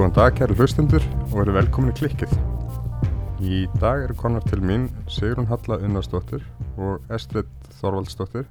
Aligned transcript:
Góðan 0.00 0.14
dag, 0.16 0.30
kæri 0.32 0.54
hlustendur 0.56 1.02
og 1.26 1.34
verið 1.34 1.56
velkomin 1.58 1.90
í 1.92 1.96
klikkið. 1.98 2.30
Í 3.44 3.58
dag 3.82 4.06
eru 4.06 4.14
konar 4.16 4.46
til 4.48 4.62
mín 4.64 4.86
Sigrun 5.12 5.44
Halla 5.50 5.76
Unnarsdóttir 5.76 6.40
og 6.80 7.12
Estrid 7.12 7.50
Þorvaldsdóttir. 7.82 8.46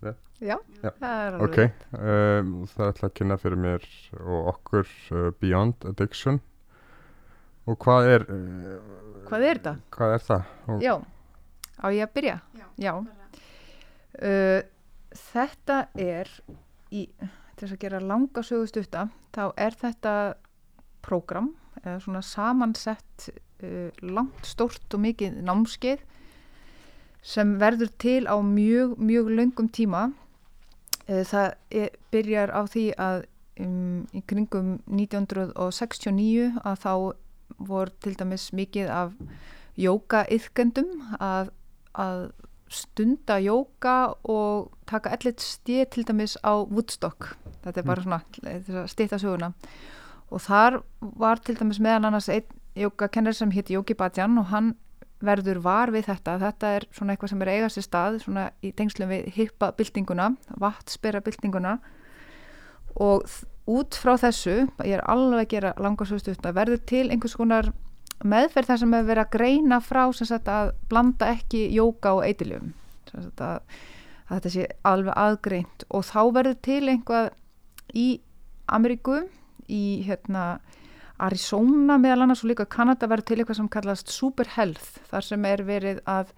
Já, 0.00 0.56
Já, 0.80 0.88
það 0.96 1.20
er 1.26 1.38
Ok, 1.44 1.60
um, 1.92 2.56
það 2.72 2.94
ætla 2.94 3.10
að 3.10 3.14
kynna 3.20 3.40
fyrir 3.44 3.62
mér 3.66 3.86
og 4.24 4.50
okkur 4.54 4.88
uh, 5.12 5.28
Beyond 5.44 5.90
Addiction. 5.92 6.40
Og 7.68 7.76
hvað 7.84 8.12
er, 8.16 8.28
uh, 8.32 9.22
Hvað 9.28 9.48
er 9.52 9.60
þetta? 9.60 9.78
hvað 10.00 10.16
er 10.16 10.28
það? 10.32 10.52
Og, 10.64 10.84
Já, 10.88 10.94
á 11.84 11.86
ég 11.92 12.08
að 12.08 12.14
byrja? 12.16 12.42
Já. 12.80 12.94
Uh, 14.24 14.60
þetta 15.28 15.82
er, 16.00 16.38
í, 16.88 17.10
til 17.56 17.64
þess 17.64 17.76
að 17.76 17.82
gera 17.86 18.02
langa 18.04 18.42
sögustutta, 18.44 19.06
þá 19.32 19.44
er 19.56 19.76
þetta 19.80 20.14
prógram, 21.06 21.54
eða 21.82 21.98
svona 22.04 22.22
samansett 22.24 23.28
uh, 23.62 23.88
langt, 24.02 24.44
stórt 24.44 24.94
og 24.94 25.02
mikið 25.04 25.40
námskeið 25.46 26.04
sem 27.26 27.56
verður 27.58 27.90
til 27.98 28.22
á 28.28 28.36
mjög, 28.38 28.96
mjög 29.02 29.32
löngum 29.34 29.70
tíma. 29.72 30.10
Uh, 31.08 31.22
það 31.24 31.54
er, 31.70 31.96
byrjar 32.12 32.52
á 32.52 32.60
því 32.68 32.86
að 33.00 33.24
um, 33.62 34.04
í 34.12 34.22
kringum 34.28 34.76
1969 34.90 36.50
að 36.62 36.82
þá 36.84 36.92
voru 37.62 37.94
til 38.02 38.16
dæmis 38.18 38.50
mikið 38.56 38.90
af 38.90 39.14
jóka-iðkendum 39.80 40.92
að, 41.22 41.52
að 41.94 42.28
stunda 42.72 43.38
jóka 43.38 44.16
og 44.26 44.72
taka 44.90 45.12
ellit 45.14 45.40
stið 45.44 45.84
til 45.94 46.06
dæmis 46.08 46.34
á 46.42 46.66
Woodstock 46.66 47.36
þetta 47.66 47.82
er 47.82 47.88
bara 47.90 48.04
svona 48.06 48.20
til 48.32 48.78
að 48.80 48.88
stýta 48.92 49.18
söguna. 49.20 49.52
Og 50.30 50.42
þar 50.42 50.80
var 51.20 51.42
til 51.42 51.54
dæmis 51.58 51.82
meðan 51.82 52.08
annars 52.08 52.30
einn 52.32 52.46
jókakennar 52.76 53.34
sem 53.36 53.52
hétt 53.54 53.70
Jóki 53.72 53.96
Badjan 53.96 54.38
og 54.38 54.50
hann 54.50 54.74
verður 55.24 55.62
var 55.64 55.92
við 55.94 56.10
þetta. 56.10 56.36
Þetta 56.42 56.72
er 56.76 56.86
svona 56.92 57.14
eitthvað 57.14 57.32
sem 57.32 57.42
er 57.42 57.50
að 57.50 57.58
eiga 57.58 57.72
sér 57.72 57.86
stað 57.86 58.18
svona 58.24 58.46
í 58.60 58.72
tengslum 58.76 59.12
við 59.12 59.30
hippa 59.36 59.70
byltinguna 59.76 60.30
vatspera 60.60 61.22
byltinguna. 61.24 61.78
Og 63.00 63.24
út 63.66 63.98
frá 63.98 64.14
þessu 64.20 64.66
ég 64.84 64.98
er 64.98 65.04
alveg 65.08 65.46
að 65.46 65.52
gera 65.54 65.74
langarsögstutta 65.82 66.52
verður 66.56 66.82
til 66.88 67.06
einhvers 67.10 67.36
konar 67.38 67.72
meðferð 68.24 68.70
þar 68.70 68.80
sem 68.82 68.94
hefur 68.96 69.10
verið 69.10 69.24
að 69.24 69.34
greina 69.34 69.80
frá 69.84 70.02
sagt 70.16 70.48
að 70.48 70.72
blanda 70.90 71.32
ekki 71.34 71.66
jóka 71.74 72.14
og 72.16 72.24
eitiljöfum 72.24 72.72
að, 73.16 73.26
að 73.40 74.36
þetta 74.36 74.52
sé 74.52 74.68
alveg 74.84 75.18
aðgreint. 75.24 75.84
Og 75.90 76.06
þá 76.06 76.20
verður 76.36 76.56
til 76.68 76.82
einhvað 76.92 77.32
í 77.94 78.20
Ameríku 78.66 79.20
í 79.70 80.02
hérna 80.06 80.58
Arizona 81.22 81.96
meðal 82.00 82.26
annars 82.26 82.42
og 82.44 82.50
líka 82.50 82.66
Kanada 82.68 83.08
verður 83.08 83.28
til 83.30 83.38
eitthvað 83.40 83.60
sem 83.60 83.70
kallast 83.72 84.12
super 84.12 84.50
health 84.56 85.00
þar 85.10 85.24
sem 85.24 85.46
er 85.48 85.62
verið 85.66 86.02
að 86.10 86.34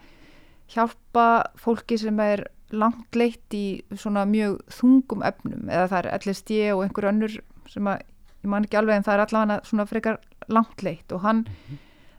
hjálpa 0.73 1.27
fólki 1.59 1.99
sem 1.99 2.21
er 2.23 2.45
langt 2.71 3.17
leitt 3.17 3.55
í 3.57 3.81
svona 3.97 4.27
mjög 4.29 4.61
þungum 4.77 5.25
efnum 5.25 5.71
eða 5.73 5.89
það 5.89 5.99
er 6.01 6.11
LSD 6.21 6.59
og 6.75 6.85
einhver 6.85 7.09
önnur 7.11 7.37
sem 7.69 7.89
að 7.89 8.03
ég 8.45 8.51
man 8.53 8.67
ekki 8.67 8.79
alveg 8.79 8.99
en 9.01 9.07
það 9.07 9.15
er 9.15 9.25
allavega 9.25 9.69
svona 9.69 9.87
frekar 9.89 10.19
langt 10.53 10.85
leitt 10.85 11.15
og 11.17 11.25
hann 11.25 11.47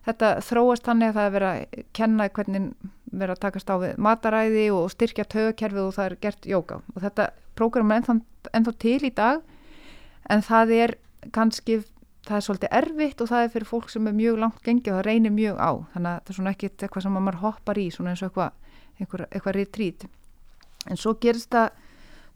þetta 0.08 0.32
þróast 0.46 0.88
þannig 0.88 1.12
að 1.12 1.20
það 1.20 1.28
er 1.28 1.36
verið 1.36 1.52
að 1.52 1.86
kenna 2.00 2.30
hvernig 2.34 2.66
verið 3.10 3.36
að 3.36 3.44
takast 3.46 3.72
á 3.72 3.76
við 3.82 4.02
mataræði 4.02 4.66
og 4.74 4.90
styrkja 4.94 5.28
tögakerfið 5.30 5.86
og 5.86 5.96
það 5.96 6.10
er 6.10 6.18
gert 6.26 6.50
jóka 6.50 6.82
og 6.96 7.06
þetta 7.06 7.30
prógram 7.60 7.94
er 7.94 8.06
ennþá, 8.40 8.54
ennþá 8.58 8.74
til 8.80 9.00
í 9.06 9.14
dag. 9.16 9.42
En 10.30 10.42
það 10.46 10.72
er 10.72 10.96
kannski 11.36 11.82
það 12.28 12.38
er 12.38 12.46
svolítið 12.46 12.74
erfitt 12.80 13.22
og 13.22 13.30
það 13.32 13.44
er 13.44 13.52
fyrir 13.54 13.70
fólk 13.70 13.90
sem 13.90 14.08
er 14.08 14.16
mjög 14.16 14.40
langt 14.40 14.64
gengið 14.64 14.94
og 14.94 15.00
það 15.00 15.06
reynir 15.08 15.34
mjög 15.34 15.60
á. 15.60 15.72
Þannig 15.94 16.10
að 16.10 16.20
það 16.20 16.32
er 16.32 16.38
svona 16.38 16.54
ekkit 16.54 16.84
eitthvað 16.84 17.06
sem 17.06 17.18
að 17.18 17.26
maður 17.26 17.42
hoppar 17.44 17.80
í 17.80 17.86
svona 17.94 18.14
eins 18.14 18.24
og 18.24 18.30
eitthvað, 18.30 18.52
eitthvað, 19.00 19.26
eitthvað 19.30 19.58
retreat. 19.58 20.06
En 20.90 21.00
svo 21.00 21.14
gerist 21.22 21.52
það 21.54 21.70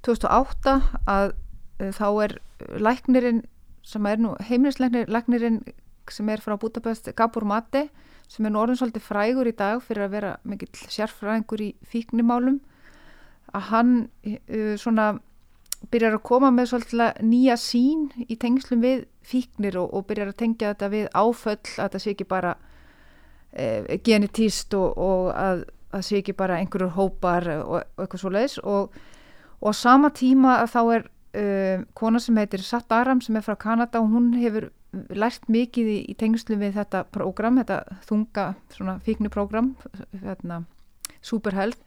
2008 0.03 0.75
að 1.14 1.34
uh, 1.34 1.91
þá 1.96 2.08
er 2.25 2.38
læknirinn 2.80 3.44
sem 3.84 4.06
er 4.08 4.22
nú 4.24 4.34
heimilislæknirinn 4.47 5.62
sem 6.12 6.30
er 6.31 6.41
frá 6.44 6.56
Budapest, 6.59 7.09
Gabor 7.16 7.46
Mate 7.47 7.88
sem 8.31 8.46
er 8.47 8.53
nú 8.53 8.62
orðin 8.62 8.80
svolítið 8.80 9.03
frægur 9.06 9.47
í 9.47 9.56
dag 9.56 9.81
fyrir 9.84 10.08
að 10.08 10.16
vera 10.16 10.31
mikill 10.47 10.72
sérfræðingur 10.74 11.64
í 11.64 11.70
fíknimálum 11.88 12.62
að 13.53 13.68
hann 13.70 13.94
uh, 14.25 14.74
svona 14.80 15.14
byrjar 15.91 16.17
að 16.17 16.25
koma 16.27 16.51
með 16.53 16.69
svolítið 16.71 17.23
nýja 17.27 17.55
sín 17.59 18.07
í 18.27 18.38
tengslum 18.39 18.83
við 18.83 19.05
fíknir 19.25 19.77
og, 19.81 19.89
og 19.94 20.05
byrjar 20.09 20.31
að 20.31 20.39
tengja 20.39 20.73
þetta 20.73 20.91
við 20.94 21.07
áföll 21.13 21.57
að 21.57 21.79
þetta 21.81 22.03
sé 22.03 22.13
ekki 22.13 22.27
bara 22.29 22.53
e, 23.51 23.97
genetíst 24.05 24.75
og, 24.77 24.97
og 24.97 25.31
að 25.35 25.66
það 25.93 26.05
sé 26.07 26.22
ekki 26.22 26.38
bara 26.38 26.59
einhverjur 26.61 26.95
hópar 26.97 27.49
og, 27.59 27.81
og 27.83 28.05
eitthvað 28.05 28.23
svo 28.23 28.31
leiðis 28.33 28.59
og, 28.63 29.01
sama 29.77 30.09
tíma 30.16 30.57
að 30.61 30.72
þá 30.73 30.79
er 30.83 31.03
uh, 31.07 31.83
kona 31.97 32.22
sem 32.22 32.38
heitir 32.41 32.63
Satt 32.66 32.91
Aram 32.91 33.22
sem 33.23 33.38
er 33.38 33.45
frá 33.45 33.55
Kanada 33.59 34.01
og 34.01 34.09
hún 34.11 34.33
hefur 34.41 34.72
lært 35.13 35.47
mikið 35.49 35.89
í, 35.89 35.97
í 36.11 36.16
tengslum 36.17 36.61
við 36.61 36.75
þetta 36.77 37.05
prógram, 37.13 37.57
þetta 37.61 37.99
þunga 38.09 38.47
svona 38.73 38.97
fíkniprógram 39.05 39.73
hérna, 40.22 40.63
Superhealth 41.22 41.81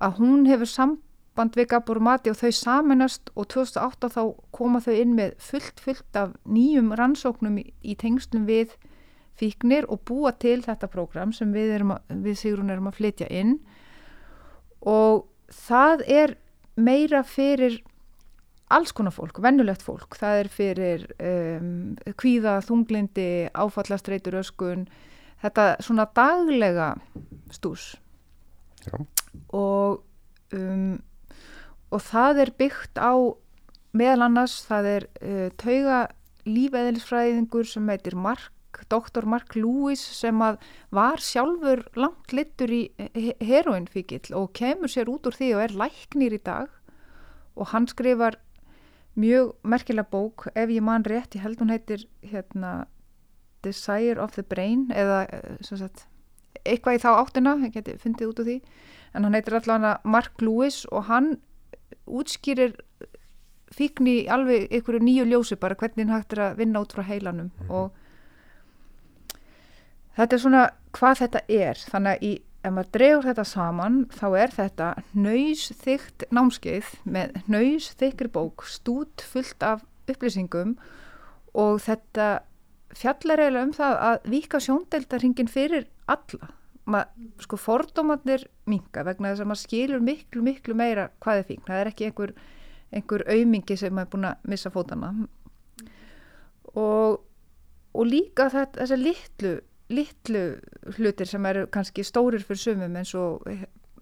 að 0.00 0.20
hún 0.20 0.46
hefur 0.48 0.70
samband 0.70 1.06
við 1.38 1.66
Gabor 1.70 2.00
Mati 2.00 2.30
og 2.30 2.36
þau 2.36 2.50
saminast 2.52 3.30
og 3.34 3.48
2008 3.48 4.10
þá 4.12 4.22
koma 4.52 4.80
þau 4.80 4.94
inn 4.94 5.14
með 5.16 5.36
fullt 5.38 5.80
fullt 5.80 6.16
af 6.16 6.34
nýjum 6.44 6.92
rannsóknum 6.98 7.58
í, 7.62 7.72
í 7.82 7.94
tengslum 7.96 8.46
við 8.46 8.74
fíknir 9.40 9.86
og 9.88 10.02
búa 10.04 10.32
til 10.36 10.60
þetta 10.64 10.88
prógram 10.90 11.32
sem 11.32 11.52
við, 11.54 11.74
erum 11.78 11.94
að, 11.96 12.16
við 12.26 12.40
Sigrun 12.42 12.72
erum 12.72 12.90
að 12.90 12.98
flytja 12.98 13.28
inn. 13.32 13.56
Og 14.80 15.24
það 15.48 16.04
er 16.08 16.34
meira 16.76 17.22
fyrir 17.24 17.80
alls 18.70 18.92
konar 18.94 19.14
fólk, 19.14 19.40
vennulegt 19.42 19.82
fólk. 19.82 20.14
Það 20.18 20.42
er 20.42 20.50
fyrir 20.52 21.06
um, 21.16 21.70
kvíða, 22.20 22.60
þunglindi, 22.66 23.48
áfallastreitur 23.56 24.38
öskun, 24.42 24.86
þetta 25.42 25.72
svona 25.82 26.06
daglega 26.16 26.94
stús. 27.54 27.94
Já. 28.80 28.96
og 29.52 29.98
um, 30.56 30.94
og 31.90 32.02
það 32.06 32.44
er 32.44 32.54
byggt 32.58 33.00
á 33.02 33.14
meðal 33.96 34.26
annars 34.28 34.60
það 34.68 34.88
er 34.94 35.06
uh, 35.20 35.46
tauga 35.58 36.00
lífeðlisfræðingur 36.48 37.68
sem 37.68 37.88
heitir 37.90 38.16
Mark, 38.16 38.82
doktor 38.90 39.26
Mark 39.28 39.56
Lewis 39.58 40.02
sem 40.16 40.38
að 40.44 40.60
var 40.94 41.22
sjálfur 41.22 41.82
langt 41.98 42.32
littur 42.34 42.70
í 42.72 42.82
heroinfíkil 43.42 44.30
og 44.38 44.52
kemur 44.56 44.90
sér 44.90 45.10
út 45.12 45.26
úr 45.28 45.36
því 45.36 45.50
og 45.56 45.64
er 45.64 45.74
læknir 45.82 46.36
í 46.38 46.42
dag. 46.46 46.70
Og 47.58 47.74
hann 47.74 47.88
skrifar 47.90 48.38
mjög 49.18 49.52
merkilega 49.66 50.08
bók 50.08 50.46
ef 50.54 50.70
ég 50.70 50.84
man 50.86 51.04
rétt, 51.04 51.34
ég 51.34 51.44
held 51.44 51.60
hún 51.60 51.74
heitir 51.74 52.06
hérna 52.22 52.86
Desire 53.62 54.22
of 54.22 54.32
the 54.38 54.42
Brain 54.46 54.88
eða 54.94 55.26
eh, 55.28 55.58
sagt, 55.66 56.06
eitthvað 56.64 56.96
í 56.96 57.02
þá 57.02 57.10
áttina, 57.18 57.56
ég 57.66 57.74
geti 57.74 57.98
fundið 58.00 58.32
út 58.32 58.40
úr 58.40 58.48
því. 58.48 58.56
En 59.14 59.26
hann 59.26 59.36
heitir 59.36 59.58
allavega 59.58 59.98
Mark 60.04 60.40
Lewis 60.40 60.84
og 60.88 61.08
hann 61.10 61.34
útskýrir 62.06 62.76
fíkni 63.74 64.26
alveg 64.30 64.70
ykkur 64.80 64.98
nýju 65.02 65.26
ljósi 65.30 65.58
bara 65.60 65.78
hvernig 65.78 66.10
hægt 66.10 66.34
er 66.34 66.44
að 66.48 66.60
vinna 66.60 66.82
út 66.82 66.94
frá 66.94 67.04
heilanum 67.06 67.50
og 67.68 67.90
þetta 70.18 70.36
er 70.36 70.42
svona 70.42 70.62
hvað 70.96 71.22
þetta 71.24 71.42
er. 71.48 71.82
Þannig 71.92 72.12
að 72.12 72.26
í, 72.26 72.32
ef 72.64 72.74
maður 72.76 72.92
dregur 72.96 73.28
þetta 73.30 73.46
saman 73.48 73.98
þá 74.14 74.26
er 74.42 74.54
þetta 74.56 74.90
nöysþygt 75.14 76.26
námskeið 76.34 76.92
með 77.04 77.40
nöysþykri 77.50 78.32
bók 78.34 78.66
stút 78.68 79.24
fullt 79.32 79.66
af 79.66 79.84
upplýsingum 80.10 80.76
og 81.58 81.82
þetta 81.86 82.30
fjallar 82.96 83.44
eiginlega 83.44 83.66
um 83.68 83.74
það 83.76 84.00
að 84.08 84.30
vika 84.32 84.60
sjóndeldarhingin 84.62 85.50
fyrir 85.50 85.86
alla 86.10 86.50
sko 87.40 87.58
fordómatnir 87.60 88.46
minga 88.70 89.04
vegna 89.06 89.32
þess 89.32 89.44
að 89.44 89.50
maður 89.50 89.62
skilur 89.62 90.04
miklu, 90.04 90.42
miklu 90.42 90.74
meira 90.74 91.08
hvað 91.22 91.42
er 91.42 91.48
fíkn. 91.48 91.66
Það 91.68 91.80
er 91.80 91.90
ekki 91.92 92.08
einhver, 92.08 92.34
einhver 92.90 93.24
aumingi 93.28 93.76
sem 93.78 93.94
maður 93.94 94.06
er 94.06 94.12
búin 94.14 94.28
að 94.30 94.48
missa 94.52 94.72
fótana. 94.74 95.10
Og, 96.74 97.20
og 97.94 98.06
líka 98.06 98.48
þetta, 98.52 98.82
þessar 98.82 99.02
litlu, 99.02 99.54
litlu 99.90 100.44
hlutir 100.96 101.30
sem 101.30 101.46
eru 101.50 101.66
kannski 101.72 102.06
stórir 102.06 102.44
fyrir 102.46 102.62
sumum 102.64 103.00
eins 103.00 103.14
og 103.18 103.46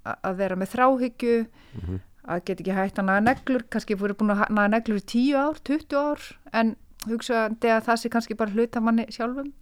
að 0.09 0.37
vera 0.39 0.57
með 0.57 0.75
þráhyggju, 0.75 1.39
mm 1.45 1.81
-hmm. 1.85 2.03
að 2.33 2.45
geta 2.45 2.63
ekki 2.63 2.77
hægt 2.77 2.99
að 2.99 3.09
naga 3.09 3.25
neglur, 3.25 3.65
kannski 3.71 3.97
voru 3.99 4.15
búin 4.15 4.35
að 4.37 4.45
naga 4.51 4.69
neglur 4.69 5.01
í 5.01 5.05
10 5.05 5.35
ár, 5.37 5.57
20 5.65 5.97
ár, 5.97 6.21
en 6.53 6.77
hugsaði 7.07 7.73
að 7.73 7.85
það 7.89 7.97
sé 7.97 8.09
kannski 8.09 8.35
bara 8.35 8.51
hluta 8.51 8.81
manni 8.81 9.07
sjálfum. 9.11 9.53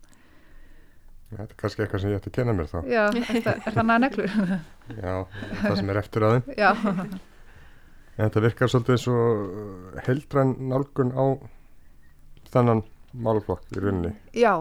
Þetta 1.26 1.42
er 1.42 1.58
kannski 1.58 1.82
eitthvað 1.82 2.02
sem 2.02 2.12
ég 2.12 2.20
ætti 2.20 2.30
að 2.30 2.36
kenna 2.36 2.54
mér 2.54 2.68
þá. 2.70 2.76
Já, 2.86 3.04
það, 3.16 3.48
er 3.56 3.74
það 3.74 3.86
naga 3.88 4.02
neglur? 4.04 4.34
Já, 5.02 5.14
það 5.62 5.78
sem 5.80 5.90
er 5.90 6.00
eftir 6.00 6.26
aðeins. 6.28 6.50
Já. 6.62 6.70
En 8.16 8.20
þetta 8.22 8.42
virkar 8.44 8.72
svolítið 8.72 8.94
eins 8.94 9.06
og 9.12 10.02
heldrann 10.06 10.52
nálgun 10.70 11.10
á 11.12 11.24
þannan 12.54 12.84
málflokk 13.26 13.74
í 13.74 13.82
rauninni. 13.82 14.12
Já, 14.36 14.54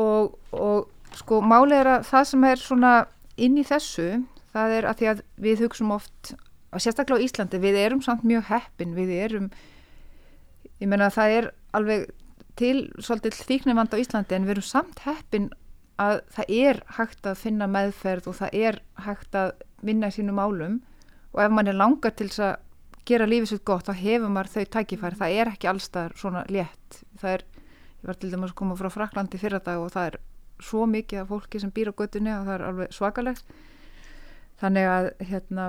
og, 0.00 0.34
og 0.52 1.16
sko 1.16 1.40
málið 1.44 1.78
er 1.78 1.90
að 1.94 2.06
það 2.08 2.28
sem 2.32 2.46
er 2.48 2.62
svona 2.62 2.92
inn 3.40 3.58
í 3.60 3.66
þessu, 3.66 4.08
það 4.52 4.74
er 4.78 4.88
að 4.88 4.98
því 4.98 5.10
að 5.12 5.22
við 5.46 5.64
hugsaum 5.66 5.94
oft, 5.94 6.32
og 6.72 6.82
sérstaklega 6.82 7.22
á 7.22 7.24
Íslandi, 7.26 7.60
við 7.62 7.78
erum 7.84 8.02
samt 8.04 8.26
mjög 8.26 8.48
heppin, 8.50 8.96
við 8.96 9.14
erum, 9.28 9.48
ég 10.80 10.88
menna 10.88 11.08
að 11.08 11.16
það 11.20 11.36
er 11.38 11.48
alveg 11.78 12.10
til 12.58 12.90
svolítið 12.98 13.38
þýknivand 13.48 13.94
á 13.94 14.00
Íslandi 14.02 14.36
en 14.36 14.46
við 14.46 14.56
erum 14.56 14.68
samt 14.68 15.04
heppin 15.06 15.50
að 16.02 16.20
það 16.34 16.52
er 16.56 16.82
hægt 16.98 17.28
að 17.28 17.40
finna 17.40 17.68
meðferð 17.70 18.28
og 18.32 18.38
það 18.40 18.58
er 18.66 18.80
hægt 19.06 19.38
að 19.38 19.54
vinna 19.82 20.10
í 20.10 20.16
sínum 20.16 20.40
álum 20.40 20.80
og 21.32 21.40
ef 21.44 21.54
mann 21.54 21.70
er 21.70 21.78
langar 21.78 22.14
til 22.16 22.28
þess 22.28 22.44
að 22.48 22.54
gera 23.08 23.26
lífið 23.26 23.50
svo 23.50 23.58
gott 23.66 23.88
þá 23.88 23.94
hefur 23.98 24.30
maður 24.30 24.52
þau 24.52 24.64
tækifæri, 24.76 25.18
það 25.18 25.38
er 25.40 25.50
ekki 25.52 25.70
allstaðar 25.70 26.14
svona 26.18 26.44
létt, 26.52 27.00
það 27.18 27.36
er 27.36 27.44
ég 28.02 28.10
var 28.10 28.18
til 28.18 28.30
dæmis 28.32 28.52
að 28.52 28.58
koma 28.58 28.76
frá 28.78 28.90
Fraklandi 28.90 29.38
fyrir 29.38 29.62
dag 29.62 29.78
og 29.78 29.92
það 29.94 30.08
er 30.10 30.18
svo 30.62 30.86
mikið 30.90 31.22
af 31.22 31.30
fólki 31.30 31.60
sem 31.62 31.70
býr 31.74 31.92
á 31.94 31.98
göttunni 31.98 32.32
og 32.34 32.46
það 32.46 32.54
er 32.54 32.64
alveg 32.68 32.94
svakalegt. 32.94 33.54
Þannig 34.62 34.88
að 34.90 35.08
hérna 35.28 35.68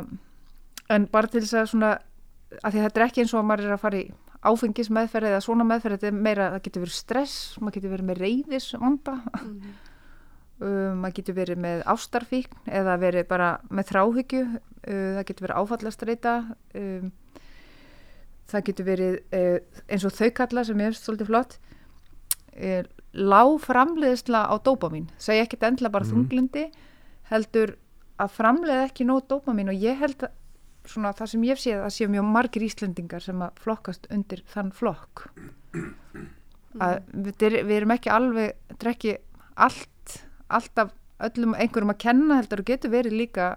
en 0.94 1.08
bara 1.14 1.30
til 1.30 1.42
þess 1.44 1.58
að 1.58 1.70
svona 1.72 1.92
að 2.62 2.78
þetta 2.78 3.00
er 3.00 3.06
ekki 3.08 3.24
eins 3.24 3.34
og 3.34 3.42
að 3.42 3.48
maður 3.50 3.70
er 3.70 3.76
að 3.76 3.84
fara 3.84 4.02
í 4.02 4.08
áfengis 4.44 4.92
meðferð 4.94 5.32
eða 5.32 5.42
svona 5.46 5.66
meðferð 5.68 5.98
þetta 5.98 6.10
er 6.10 6.22
meira, 6.28 6.52
það 6.56 6.64
getur 6.68 6.86
verið 6.86 6.98
stress 6.98 7.36
maður 7.60 7.76
getur 7.78 7.94
verið 7.94 8.08
með 8.10 8.22
reyðis 8.24 8.70
vanda 8.76 9.16
mm 9.18 9.50
-hmm. 9.50 9.74
um, 10.68 11.02
maður 11.04 11.18
getur 11.20 11.38
verið 11.40 11.62
með 11.66 11.84
ástarfíkn 11.94 12.72
eða 12.80 12.98
verið 13.02 13.28
bara 13.28 13.50
með 13.70 13.90
þráhyggju. 13.92 14.46
Uh, 14.84 15.12
það 15.18 15.28
getur 15.28 15.48
verið 15.48 15.60
áfallastreita. 15.62 16.34
Um, 16.76 17.12
það 18.52 18.66
getur 18.68 18.86
verið 18.86 19.20
uh, 19.34 19.60
eins 19.88 20.06
og 20.06 20.12
þau 20.18 20.30
kalla 20.32 20.64
sem 20.64 20.82
er 20.82 20.94
svolítið 20.94 21.32
flott. 21.32 21.60
Uh, 22.54 22.84
lág 23.14 23.60
framleiðsla 23.62 24.46
á 24.50 24.56
dópamin 24.62 25.10
segja 25.22 25.46
ekki 25.46 25.60
endla 25.62 25.90
bara 25.94 26.06
mm. 26.06 26.12
þunglindi 26.12 26.66
heldur 27.30 27.76
að 28.22 28.34
framleiða 28.34 28.88
ekki 28.88 29.06
nóg 29.06 29.28
dópamin 29.30 29.70
og 29.70 29.78
ég 29.78 30.00
held 30.02 30.26
að 30.26 30.34
svona 30.90 31.14
það 31.16 31.32
sem 31.34 31.44
ég 31.48 31.62
sé 31.62 31.76
að 31.78 31.94
sé 31.96 32.08
mjög 32.12 32.26
margir 32.36 32.66
Íslendingar 32.68 33.24
sem 33.24 33.44
að 33.46 33.62
flokkast 33.64 34.10
undir 34.14 34.44
þann 34.52 34.72
flokk. 34.76 35.28
Að 36.82 37.00
við, 37.14 37.46
við 37.64 37.76
erum 37.78 37.94
ekki 37.96 38.12
alveg 38.12 38.58
þetta 38.72 38.88
er 38.88 38.92
ekki 38.96 39.16
allt 39.54 40.18
alltaf 40.54 40.92
öllum 41.24 41.56
einhverjum 41.56 41.94
að 41.94 42.02
kenna 42.04 42.40
heldur 42.42 42.64
og 42.64 42.68
getur 42.68 42.94
verið 42.94 43.16
líka 43.18 43.54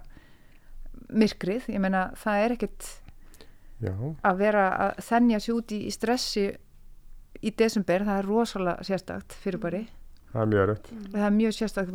myrkrið, 1.12 1.69
ég 1.73 1.82
meina 1.82 2.08
það 2.19 2.44
er 2.44 2.55
ekkert 2.56 2.88
Já. 3.82 3.93
að 4.25 4.38
vera 4.40 4.64
að 4.87 5.02
þennja 5.06 5.43
sér 5.43 5.58
út 5.58 5.75
í, 5.76 5.82
í 5.88 5.93
stressi 5.93 6.46
í 7.44 7.52
desember, 7.52 8.06
það 8.06 8.20
er 8.23 8.28
rosalega 8.31 8.87
sérstakt 8.87 9.37
fyrir 9.43 9.61
bari 9.62 9.82
það 10.32 10.40
er 10.43 10.50
mjög 10.52 10.69
rött 10.70 10.90
það 11.12 11.26
er 11.26 11.37
mjög 11.37 11.56
sérstakt, 11.58 11.93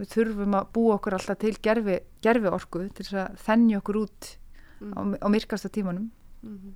við 0.00 0.12
þurfum 0.14 0.58
að 0.58 0.72
búa 0.74 0.96
okkur 0.98 1.16
alltaf 1.16 1.40
til 1.40 1.54
gerfi, 1.62 2.00
gerfi 2.24 2.50
orku 2.50 2.84
til 2.88 3.06
þess 3.06 3.20
að 3.22 3.40
þennja 3.46 3.80
okkur 3.80 4.00
út 4.02 4.30
mm. 4.80 4.92
á, 4.96 5.00
á 5.22 5.26
myrkasta 5.30 5.68
tímanum. 5.68 6.10
Mm 6.42 6.56
-hmm. 6.56 6.72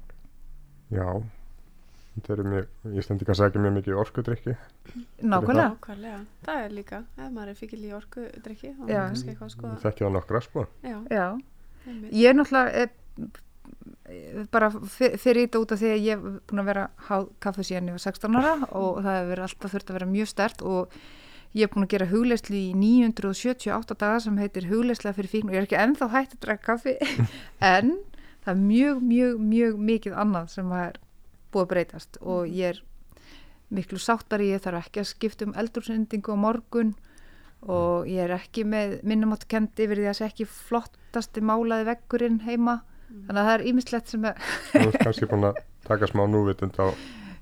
Já 0.95 1.25
þetta 2.15 2.35
eru 2.37 2.45
mjög, 2.47 2.67
ég 2.95 3.07
kannski 3.09 3.47
ekki 3.49 3.63
mjög 3.63 3.75
mikið 3.79 4.01
orkudrykki. 4.03 4.57
Nákvæmlega. 5.23 5.71
Nákvæmlega, 5.73 6.19
það 6.47 6.61
er 6.67 6.75
líka 6.75 7.01
ef 7.17 7.33
maður 7.35 7.49
er 7.51 7.59
fíkil 7.59 7.81
í 7.81 7.95
orkudrykki 7.97 8.75
Það 8.79 9.81
þekkja 9.83 10.07
það 10.07 10.15
nokkra 10.19 10.43
sko. 10.45 10.67
Já, 10.85 10.99
Já. 11.11 11.27
Ég 12.15 12.31
er 12.31 12.39
náttúrulega 12.39 12.85
er, 12.85 12.95
bara 14.53 14.71
fyrir 14.71 15.43
þetta 15.43 15.65
út 15.65 15.75
af 15.75 15.83
því 15.83 15.91
að 15.91 16.07
ég 16.07 16.15
hef 16.15 16.39
búin 16.49 16.63
að 16.63 16.71
vera 16.71 16.87
háð 17.09 17.27
kaffu 17.45 17.67
síðan 17.67 17.91
ég 17.91 17.99
var 17.99 18.05
16 18.07 18.39
ára 18.41 18.55
og 18.71 19.03
það 19.03 19.19
hefur 19.19 19.45
alltaf 19.49 19.75
þurft 19.75 19.91
að 19.91 19.99
vera 19.99 20.11
mjög 20.15 20.31
stert 20.31 20.65
og 20.65 20.97
Ég 21.55 21.69
hef 21.69 21.75
búin 21.75 21.87
að 21.87 21.93
gera 21.95 22.11
hugleislu 22.11 22.57
í 22.59 22.73
978 22.75 23.95
daga 24.01 24.19
sem 24.25 24.39
heitir 24.43 24.67
hugleislega 24.67 25.15
fyrir 25.15 25.31
fíkn 25.31 25.53
og 25.53 25.55
ég 25.55 25.63
er 25.63 25.69
ekki 25.69 25.79
ennþá 25.79 26.09
hægt 26.11 26.35
að 26.35 26.43
drakka 26.47 26.75
kaffi 26.75 26.97
en 27.75 27.93
það 28.43 28.51
er 28.55 28.61
mjög, 28.65 29.05
mjög, 29.13 29.37
mjög 29.53 29.79
mikið 29.91 30.19
annað 30.25 30.51
sem 30.57 30.75
er 30.81 30.99
búið 31.55 31.65
að 31.65 31.71
breytast 31.75 32.19
og 32.21 32.43
mhm. 32.43 32.57
ég 32.59 32.75
er 32.75 32.83
miklu 33.75 33.99
sáttari, 33.99 34.51
ég 34.53 34.63
þarf 34.63 34.89
ekki 34.89 35.03
að 35.03 35.11
skipta 35.11 35.47
um 35.49 35.55
eldursendingu 35.59 36.35
á 36.35 36.39
morgun 36.39 36.95
og 37.65 38.09
ég 38.11 38.27
er 38.27 38.35
ekki 38.37 38.67
með 38.69 38.99
minnumáttkend 39.09 39.79
yfir 39.81 40.01
því 40.01 40.05
að 40.05 40.11
það 40.11 40.19
sé 40.19 40.27
ekki 40.29 40.49
flottasti 40.51 41.43
málaði 41.45 41.89
vekkurinn 41.89 42.43
heima 42.45 42.81
mm. 42.83 43.23
þannig 43.29 43.41
að 43.41 43.49
það 43.49 43.55
er 43.55 43.67
ímislegt 43.71 44.13
sem 44.13 44.27
er 44.29 44.43
Þú 44.73 44.85
er 44.85 44.99
kannski 45.01 45.31
búin 45.31 45.49
að 45.49 45.63
taka 45.89 46.11
smá 46.11 46.25
núvitund 46.29 46.77
á 46.77 46.87
Já, 46.91 46.93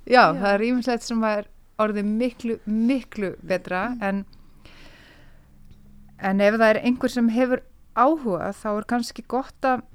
Já, 0.06 0.22
það 0.38 0.52
er 0.52 0.64
ímislegt 0.68 1.08
sem 1.08 1.26
er 1.26 1.48
orðið 1.80 2.08
miklu, 2.08 2.58
miklu 2.66 3.34
betra 3.42 3.88
mm. 3.94 4.02
en, 4.08 4.24
en 6.18 6.44
ef 6.44 6.58
það 6.58 6.68
er 6.68 6.82
einhver 6.82 7.12
sem 7.12 7.30
hefur 7.32 7.64
áhuga 7.96 8.52
þá 8.56 8.68
er 8.74 8.88
kannski 8.88 9.24
gott 9.28 9.68
að 9.68 9.86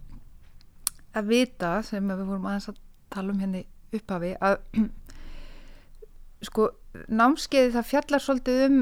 að 1.18 1.32
vita 1.32 1.78
sem 1.86 2.06
við 2.12 2.26
vorum 2.28 2.46
aðeins 2.46 2.70
að 2.72 2.82
tala 3.14 3.34
um 3.34 3.42
henni 3.42 3.64
hérna 3.64 3.76
upphafi 3.98 4.34
að 4.44 4.58
sko 6.48 6.68
námskeiði 7.08 7.74
það 7.76 7.90
fjallar 7.92 8.24
svolítið 8.24 8.64
um 8.68 8.78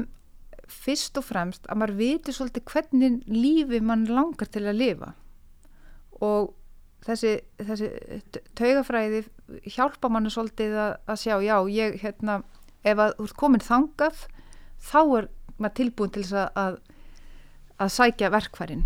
fyrst 0.66 1.18
og 1.20 1.26
fremst 1.28 1.68
að 1.70 1.80
maður 1.80 1.98
viti 2.00 2.34
svolítið 2.34 2.66
hvernig 2.72 3.18
lífi 3.30 3.80
mann 3.84 4.06
langar 4.10 4.50
til 4.50 4.64
að 4.66 4.80
lifa 4.80 5.12
og 6.26 6.54
þessi, 7.06 7.36
þessi 7.60 7.90
taugafræði 8.58 9.22
hjálpa 9.76 10.10
manni 10.10 10.32
svolítið 10.34 10.74
að, 10.82 10.92
að 11.06 11.20
sjá 11.22 11.36
já 11.44 11.56
ég 11.70 12.00
hérna 12.02 12.40
ef 12.86 13.02
að 13.02 13.14
þú 13.18 13.28
ert 13.28 13.38
komin 13.40 13.64
þangað 13.64 14.26
þá 14.86 15.00
er 15.18 15.28
maður 15.56 15.76
tilbúin 15.80 16.12
til 16.14 16.24
þess 16.26 16.52
að, 16.56 16.78
að 17.82 17.92
sækja 17.96 18.32
verkfærin. 18.34 18.84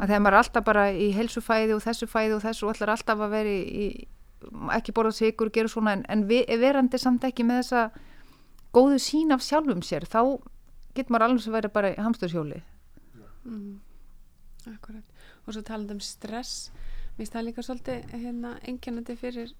Að 0.00 0.08
þegar 0.08 0.22
maður 0.24 0.36
er 0.36 0.40
alltaf 0.40 0.66
bara 0.66 0.86
í 0.92 1.10
helsufæði 1.14 1.76
og 1.76 1.84
þessu 1.84 2.08
fæði 2.10 2.36
og 2.36 2.42
þessu 2.46 2.66
og 2.66 2.72
allar 2.74 2.94
alltaf 2.96 3.22
að 3.22 3.34
vera 3.36 3.52
í, 3.52 3.86
ekki 4.78 4.94
borða 4.96 5.14
sigur 5.14 5.50
og 5.50 5.54
gera 5.54 5.70
svona 5.70 5.96
en, 5.98 6.06
en 6.10 6.24
við, 6.30 6.48
verandi 6.62 6.98
samt 6.98 7.26
ekki 7.28 7.46
með 7.46 7.62
þessa 7.62 7.84
góðu 8.74 8.98
sín 9.04 9.34
af 9.34 9.44
sjálfum 9.44 9.84
sér 9.84 10.08
þá 10.08 10.22
getur 10.96 11.12
maður 11.12 11.28
alveg 11.28 11.46
að 11.46 11.56
vera 11.58 11.72
bara 11.72 11.92
í 11.92 12.00
hamstursjóli 12.00 12.58
mm. 13.44 13.72
Akkurat. 14.72 15.04
Og 15.42 15.54
svo 15.54 15.62
talandum 15.66 15.98
stress. 16.02 16.70
Mér 17.16 17.24
finnst 17.24 17.34
það 17.34 17.46
líka 17.48 17.62
svolítið 17.66 18.12
hérna, 18.14 18.52
engjannandi 18.70 19.16
fyrir 19.18 19.54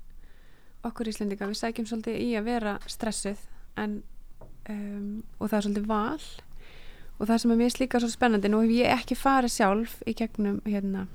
okkur 0.86 1.10
íslendinga. 1.10 1.48
Við 1.50 1.58
sækjum 1.58 1.88
svolítið 1.90 2.20
í 2.22 2.28
að 2.38 2.46
vera 2.46 2.76
stressuð 2.90 3.42
en 3.80 4.00
um, 4.70 5.22
og 5.38 5.50
það 5.50 5.58
er 5.58 5.66
svolítið 5.66 5.90
val. 5.90 6.26
Og 7.18 7.28
það 7.28 7.42
sem 7.42 7.54
er 7.54 7.60
mér 7.60 7.74
slíka 7.74 8.00
svo 8.02 8.10
spennandi 8.10 8.50
nú 8.50 8.62
hef 8.64 8.74
ég 8.74 8.96
ekki 8.96 9.18
farið 9.18 9.54
sjálf 9.56 10.00
í 10.08 10.16
gegnum 10.18 10.58
hérna, 10.66 11.06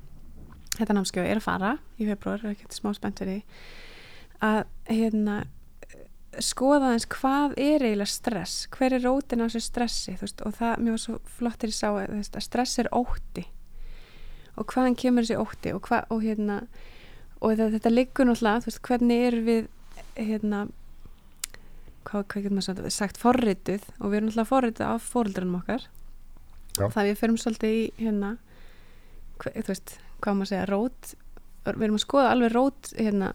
þetta 0.78 0.96
námskjöfu 0.96 1.28
er 1.28 1.42
að 1.42 1.48
fara 1.48 1.76
í 1.98 2.08
februar, 2.08 2.44
er 2.44 2.56
ekki 2.56 2.70
smá 2.76 2.94
spennt 2.96 3.20
fyrir 3.22 3.42
því 3.42 3.76
að 4.48 4.60
hérna 4.94 5.38
skoða 6.44 6.92
eins 6.94 7.08
hvað 7.10 7.56
er 7.58 7.82
eiginlega 7.82 8.12
stress 8.12 8.68
hver 8.76 8.94
er 8.94 9.02
rótin 9.08 9.42
á 9.42 9.48
þessu 9.48 9.62
stressi 9.66 10.14
veist, 10.20 10.44
og 10.46 10.54
það, 10.58 10.74
mér 10.84 10.94
var 10.94 11.02
svo 11.02 11.16
flottir 11.38 11.72
ég 11.72 11.78
sá 11.78 11.88
að 11.90 12.44
stress 12.46 12.82
er 12.84 12.92
ótti. 12.94 13.48
Og 14.58 14.66
hvaðan 14.70 14.98
kemur 14.98 15.26
þessi 15.26 15.40
ótti 15.42 15.74
og, 15.74 15.82
hva, 15.90 16.04
og 16.14 16.22
hérna 16.26 16.62
og 17.42 17.54
þetta, 17.54 17.72
þetta 17.78 17.94
liggur 17.94 18.30
náttúrulega, 18.30 18.66
veist, 18.66 18.84
hvernig 18.86 19.26
er 19.28 19.40
við 19.46 19.68
hérna 20.18 20.68
hvað, 22.08 22.26
hvað 22.32 22.44
getur 22.48 22.56
maður 22.58 22.94
sagt, 22.96 23.18
forrituð 23.22 23.86
og 24.00 24.12
við 24.12 24.18
erum 24.20 24.30
náttúrulega 24.30 24.50
forrituð 24.52 24.88
af 24.88 25.08
fóröldrunum 25.14 25.60
okkar. 25.62 25.88
Já. 26.78 26.86
það 26.94 27.08
við 27.10 27.16
ferum 27.24 27.38
svolítið 27.42 27.74
í 27.74 27.84
hérna 28.04 28.28
hva, 29.42 29.52
þú 29.58 29.68
veist, 29.72 29.96
hvað 30.22 30.36
maður 30.38 30.50
segja, 30.52 30.68
rót 30.70 31.14
við 31.68 31.84
erum 31.88 31.98
að 31.98 32.04
skoða 32.06 32.32
alveg 32.32 32.54
rót 32.54 32.90
hérna 32.96 33.32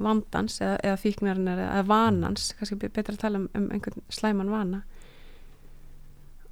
vandans 0.00 0.56
eða, 0.62 0.76
eða 0.88 0.98
fíknarinn 1.02 1.50
eða 1.52 1.82
vanans, 1.86 2.48
kannski 2.58 2.78
betra 2.86 3.14
að 3.14 3.20
tala 3.26 3.40
um, 3.42 3.48
um 3.58 3.66
einhvern 3.74 4.02
slæman 4.14 4.50
vana. 4.50 4.80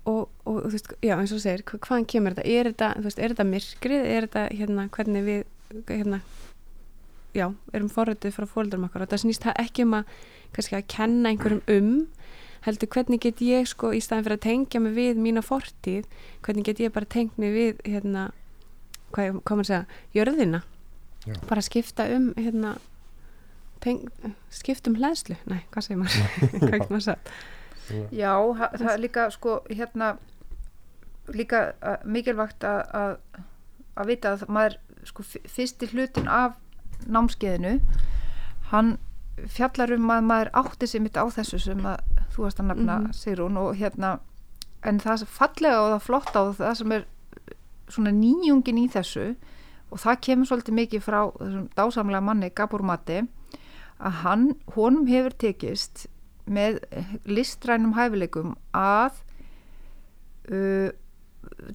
Og, 0.02 0.28
og 0.50 0.56
þú 0.66 0.70
veist, 0.74 0.92
já 1.02 1.14
eins 1.14 1.30
og 1.32 1.38
þú 1.38 1.42
segir 1.44 1.62
hva- 1.70 1.80
hvaðan 1.86 2.06
kemur 2.10 2.34
þetta, 2.34 2.44
er 2.50 2.68
þetta, 2.72 2.88
veist, 3.06 3.20
er 3.22 3.32
þetta 3.34 3.46
myrkrið, 3.52 4.06
er 4.16 4.26
þetta 4.26 4.44
hérna 4.58 4.86
hvernig 4.96 5.26
við 5.28 5.42
hérna, 5.90 6.18
já, 7.36 7.46
erum 7.72 7.90
forrötuð 7.92 8.36
frá 8.36 8.48
fólöldurum 8.48 8.88
okkar. 8.88 9.04
Og 9.04 9.12
það 9.12 9.24
snýst 9.24 9.46
það 9.46 9.62
ekki 9.64 9.86
um 9.86 9.96
að 10.00 10.16
kannski 10.56 10.78
að 10.78 10.88
kenna 10.92 11.32
einhverjum 11.32 11.62
um 11.72 11.94
heldur 12.66 12.90
hvernig 12.94 13.22
get 13.22 13.42
ég 13.42 13.66
sko 13.66 13.90
í 13.94 14.00
staðin 14.02 14.26
fyrir 14.26 14.38
að 14.38 14.44
tengja 14.46 14.82
mig 14.82 14.94
við 14.94 15.18
mína 15.22 15.42
fortíð 15.42 16.06
hvernig 16.44 16.68
get 16.68 16.82
ég 16.82 16.94
bara 16.94 17.08
tengt 17.10 17.38
mig 17.40 17.54
við 17.54 17.80
hérna, 17.88 18.28
hvað 19.14 19.40
hvað 19.42 19.62
að 19.64 19.70
segja 19.70 19.82
jörðina, 20.14 20.62
Já. 21.26 21.34
bara 21.48 21.64
skipta 21.64 22.06
um 22.14 22.30
hérna 22.38 22.76
teng, 23.82 24.06
skipta 24.54 24.92
um 24.92 24.98
hlæðslu, 25.00 25.36
nei, 25.50 25.64
hvað 25.72 25.88
segir 25.88 26.02
maður? 26.04 26.28
Hvað 26.62 26.76
getur 26.76 26.94
maður 26.94 27.06
sagt? 27.08 27.32
Já, 28.14 28.32
það 28.78 28.90
er 28.92 29.02
líka 29.02 29.24
sko 29.34 29.56
hérna 29.66 30.12
líka 31.34 31.64
uh, 31.82 31.96
mikilvægt 32.06 32.64
að, 32.66 32.80
að, 32.94 33.42
að 33.98 34.12
vita 34.12 34.34
að 34.36 34.44
maður 34.54 34.78
sko 35.06 35.26
fyrsti 35.26 35.88
hlutin 35.90 36.30
af 36.30 36.54
námskeiðinu 37.08 37.80
hann 38.72 38.98
fjallar 39.48 39.92
um 39.96 40.10
að 40.10 40.24
maður 40.28 40.50
átti 40.54 40.86
sig 40.86 41.02
mitt 41.02 41.16
á 41.16 41.24
þessu 41.32 41.58
sem 41.60 41.78
að 41.88 41.98
þú 42.34 42.42
varst 42.44 42.60
að 42.60 42.66
nefna 42.70 42.98
Mhm. 43.00 43.12
Sigrún 43.12 43.56
og 43.56 43.76
hérna 43.76 44.18
en 44.84 44.98
það 45.00 45.16
sem 45.18 45.28
fallega 45.28 45.80
og 45.80 45.90
það 45.92 46.02
flotta 46.06 46.40
og 46.42 46.54
það 46.56 46.74
sem 46.76 46.92
er 46.92 47.04
svona 47.88 48.10
nýjungin 48.10 48.78
í 48.78 48.88
þessu 48.90 49.34
og 49.92 49.98
það 49.98 50.20
kemur 50.20 50.46
svolítið 50.46 50.74
mikið 50.74 51.00
frá 51.02 51.20
þessum 51.38 51.68
dásamlega 51.76 52.22
manni 52.22 52.50
Gabor 52.50 52.82
Matti 52.82 53.20
að 54.00 54.10
hann, 54.22 54.54
honum 54.74 55.06
hefur 55.06 55.30
tekist 55.38 56.06
með 56.48 56.80
listrænum 57.26 57.92
hæfileikum 57.94 58.56
að 58.74 59.12
uh, 60.50 60.90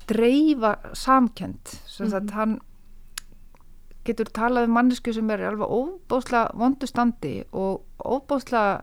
dreifa 0.08 0.76
samkend 0.94 1.80
sem 1.88 2.08
Mhm. 2.08 2.14
að 2.16 2.32
hann 2.32 2.60
getur 4.08 4.30
talað 4.34 4.68
um 4.68 4.78
mannesku 4.78 5.14
sem 5.14 5.30
er 5.34 5.46
alveg 5.50 5.68
óbóðslega 5.68 6.56
vondu 6.58 6.90
standi 6.90 7.34
og 7.52 7.84
óbóðslega 8.04 8.82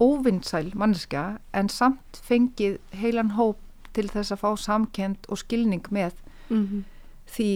óvinnsæl 0.00 0.70
manneska 0.74 1.24
en 1.52 1.68
samt 1.68 2.22
fengið 2.24 2.78
heilan 2.96 3.34
hóp 3.36 3.58
til 3.92 4.08
þess 4.08 4.32
að 4.32 4.42
fá 4.44 4.50
samkend 4.56 5.26
og 5.28 5.38
skilning 5.38 5.86
með 5.90 6.14
mm 6.48 6.66
-hmm. 6.66 6.82
því 7.26 7.50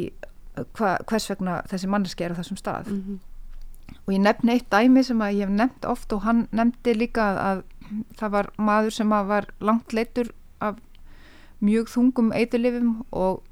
hva, 0.76 0.99
hvers 1.06 1.30
vegna 1.30 1.62
þessi 1.71 1.88
manneski 1.88 2.25
er 2.25 2.35
á 2.35 2.38
þessum 2.38 2.56
stað. 2.56 2.90
Mm 2.90 3.21
og 4.06 4.12
ég 4.12 4.21
nefni 4.21 4.52
eitt 4.52 4.73
dæmi 4.73 5.02
sem 5.04 5.23
að 5.25 5.38
ég 5.38 5.47
hef 5.47 5.54
nefnt 5.54 5.87
oft 5.88 6.12
og 6.12 6.25
hann 6.26 6.47
nefndi 6.52 6.94
líka 6.97 7.25
að, 7.25 7.38
að 7.49 7.62
það 8.18 8.35
var 8.37 8.50
maður 8.59 8.97
sem 8.99 9.14
var 9.30 9.49
langt 9.61 9.92
leittur 9.97 10.30
af 10.64 10.80
mjög 11.64 11.88
þungum 11.92 12.33
eiturlifum 12.37 12.94
og, 13.11 13.42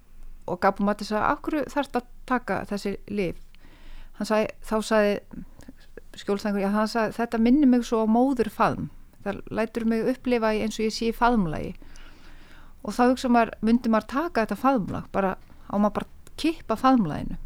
og 0.47 0.61
gaf 0.61 0.81
um 0.81 0.92
að 0.92 1.02
þess 1.02 1.16
að 1.16 1.28
akkur 1.31 1.59
þarf 1.73 1.99
að 2.00 2.11
taka 2.28 2.61
þessi 2.69 2.97
lif 3.09 3.40
sagði, 4.21 4.49
þá 4.69 4.76
sagði 4.88 5.14
skjólstængur, 6.21 6.64
já 6.64 6.87
sagði 6.87 7.16
þetta 7.16 7.40
minnir 7.40 7.71
mig 7.71 7.87
svo 7.88 8.04
á 8.04 8.07
móður 8.07 8.52
faðm 8.52 8.90
það 9.23 9.40
lætur 9.54 9.87
mig 9.87 10.09
upplifa 10.12 10.52
eins 10.52 10.78
og 10.81 10.88
ég 10.88 10.95
sé 10.95 11.12
faðmlagi. 11.14 11.76
Og 12.83 12.95
þá 12.97 13.02
hugsa 13.12 13.31
maður, 13.31 13.52
myndi 13.62 13.92
maður 13.92 14.09
taka 14.11 14.42
þetta 14.42 14.59
faðmlag? 14.59 15.04
Bara, 15.14 15.37
á 15.71 15.75
maður 15.78 15.95
bara 16.00 16.35
kippa 16.42 16.76
faðmlaginu? 16.76 17.38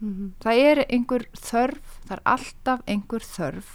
-hmm. 0.00 0.32
það 0.44 0.62
er 0.70 0.82
einhver 0.88 1.24
þörf 1.32 2.00
það 2.04 2.16
er 2.16 2.22
alltaf 2.24 2.82
einhver 2.86 3.24
þörf 3.24 3.70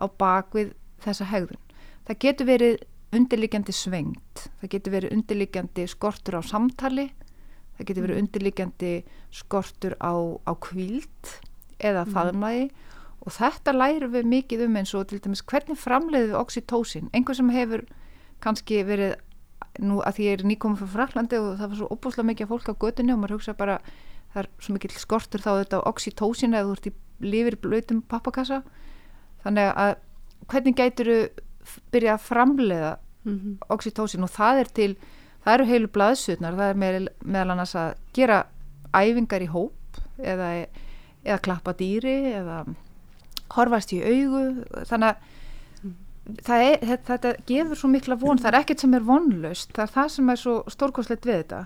á 0.00 0.04
bakvið 0.08 0.72
þessa 1.04 1.24
hegðun. 1.24 1.60
Það 2.06 2.20
getur 2.24 2.46
verið 2.46 2.76
undirliggjandi 3.12 3.74
svengt 3.74 4.46
það 4.60 4.70
getur 4.70 4.94
verið 4.94 5.14
undirliggjandi 5.16 5.86
skortur 5.90 6.38
á 6.38 6.42
samtali 6.46 7.10
það 7.76 7.86
getur 7.86 8.04
verið 8.06 8.20
undirliggjandi 8.22 8.92
skortur 9.34 9.96
á, 9.98 10.14
á 10.46 10.52
kvíld 10.54 11.34
eða 11.80 12.04
Mhm. 12.06 12.12
faðmægi 12.14 12.70
og 13.26 13.32
þetta 13.32 13.72
lærum 13.76 14.12
við 14.12 14.24
mikið 14.34 14.64
um 14.66 14.76
eins 14.76 14.94
og 14.94 15.06
til 15.08 15.20
dæmis 15.20 15.42
hvernig 15.42 15.76
framleiðum 15.76 16.30
við 16.30 16.40
oxytocin 16.40 17.10
einhver 17.12 17.34
sem 17.36 17.50
hefur 17.50 17.82
kannski 18.40 18.84
verið 18.84 19.14
nú 19.80 20.00
að 20.02 20.14
því 20.16 20.24
ég 20.24 20.32
er 20.40 20.44
nýkominn 20.48 20.78
frá 20.80 20.88
Fraklandi 20.88 21.36
og 21.38 21.58
það 21.58 21.68
var 21.68 21.76
svo 21.76 21.88
opbúslega 21.90 22.28
mikið 22.30 22.48
fólk 22.48 22.68
á 22.72 22.74
götunni 22.80 23.12
og 23.12 23.18
maður 23.20 23.36
hugsa 23.38 23.54
bara 23.56 23.78
það 24.34 24.40
er 24.44 24.48
svo 24.60 24.72
mikill 24.74 24.90
skortur 24.98 25.40
þá 25.40 25.50
þetta 25.64 25.80
á 25.84 25.88
oxytocin 25.90 26.54
eða 26.54 26.66
þú 26.66 26.72
ert 26.72 26.86
í 26.86 26.92
lifir 27.20 27.56
blöytum 27.60 28.02
pappakassa 28.02 28.62
þannig 29.44 29.74
að 29.76 29.94
hvernig 30.48 30.74
gætur 30.76 31.06
þú 31.06 31.80
byrja 31.92 32.14
að 32.16 32.26
framleiða 32.26 32.96
Mhm. 33.24 33.58
oxytocin 33.68 34.22
og 34.24 34.30
það 34.30 34.60
er 34.60 34.64
til 34.74 34.96
það 35.44 35.54
eru 35.54 35.64
heilu 35.66 35.88
blaðsutnar, 35.88 36.54
það 36.56 36.70
er 36.70 37.08
meðal 37.24 37.50
annars 37.52 37.74
að 37.74 37.94
gera 38.14 38.46
æfingar 38.94 39.42
í 39.42 39.48
hóp 39.48 39.72
eða, 40.18 40.66
eða 41.24 41.42
klappa 41.44 41.74
dýri 41.76 42.16
eða 42.32 42.62
horfast 43.56 43.92
í 43.96 44.00
augu. 44.04 44.44
Þannig 44.88 45.10
að 45.10 46.40
það 46.46 46.64
er, 46.68 46.78
þetta, 46.92 47.16
þetta 47.16 47.34
gefur 47.50 47.80
svo 47.80 47.90
mikla 47.90 48.18
von. 48.20 48.40
Það 48.40 48.52
er 48.52 48.58
ekkert 48.60 48.84
sem 48.84 48.96
er 48.96 49.06
vonlaust. 49.06 49.74
Það 49.76 49.84
er 49.86 49.94
það 49.96 50.10
sem 50.16 50.32
er 50.32 50.40
svo 50.40 50.56
stórkoslegt 50.70 51.28
við 51.28 51.42
þetta. 51.42 51.60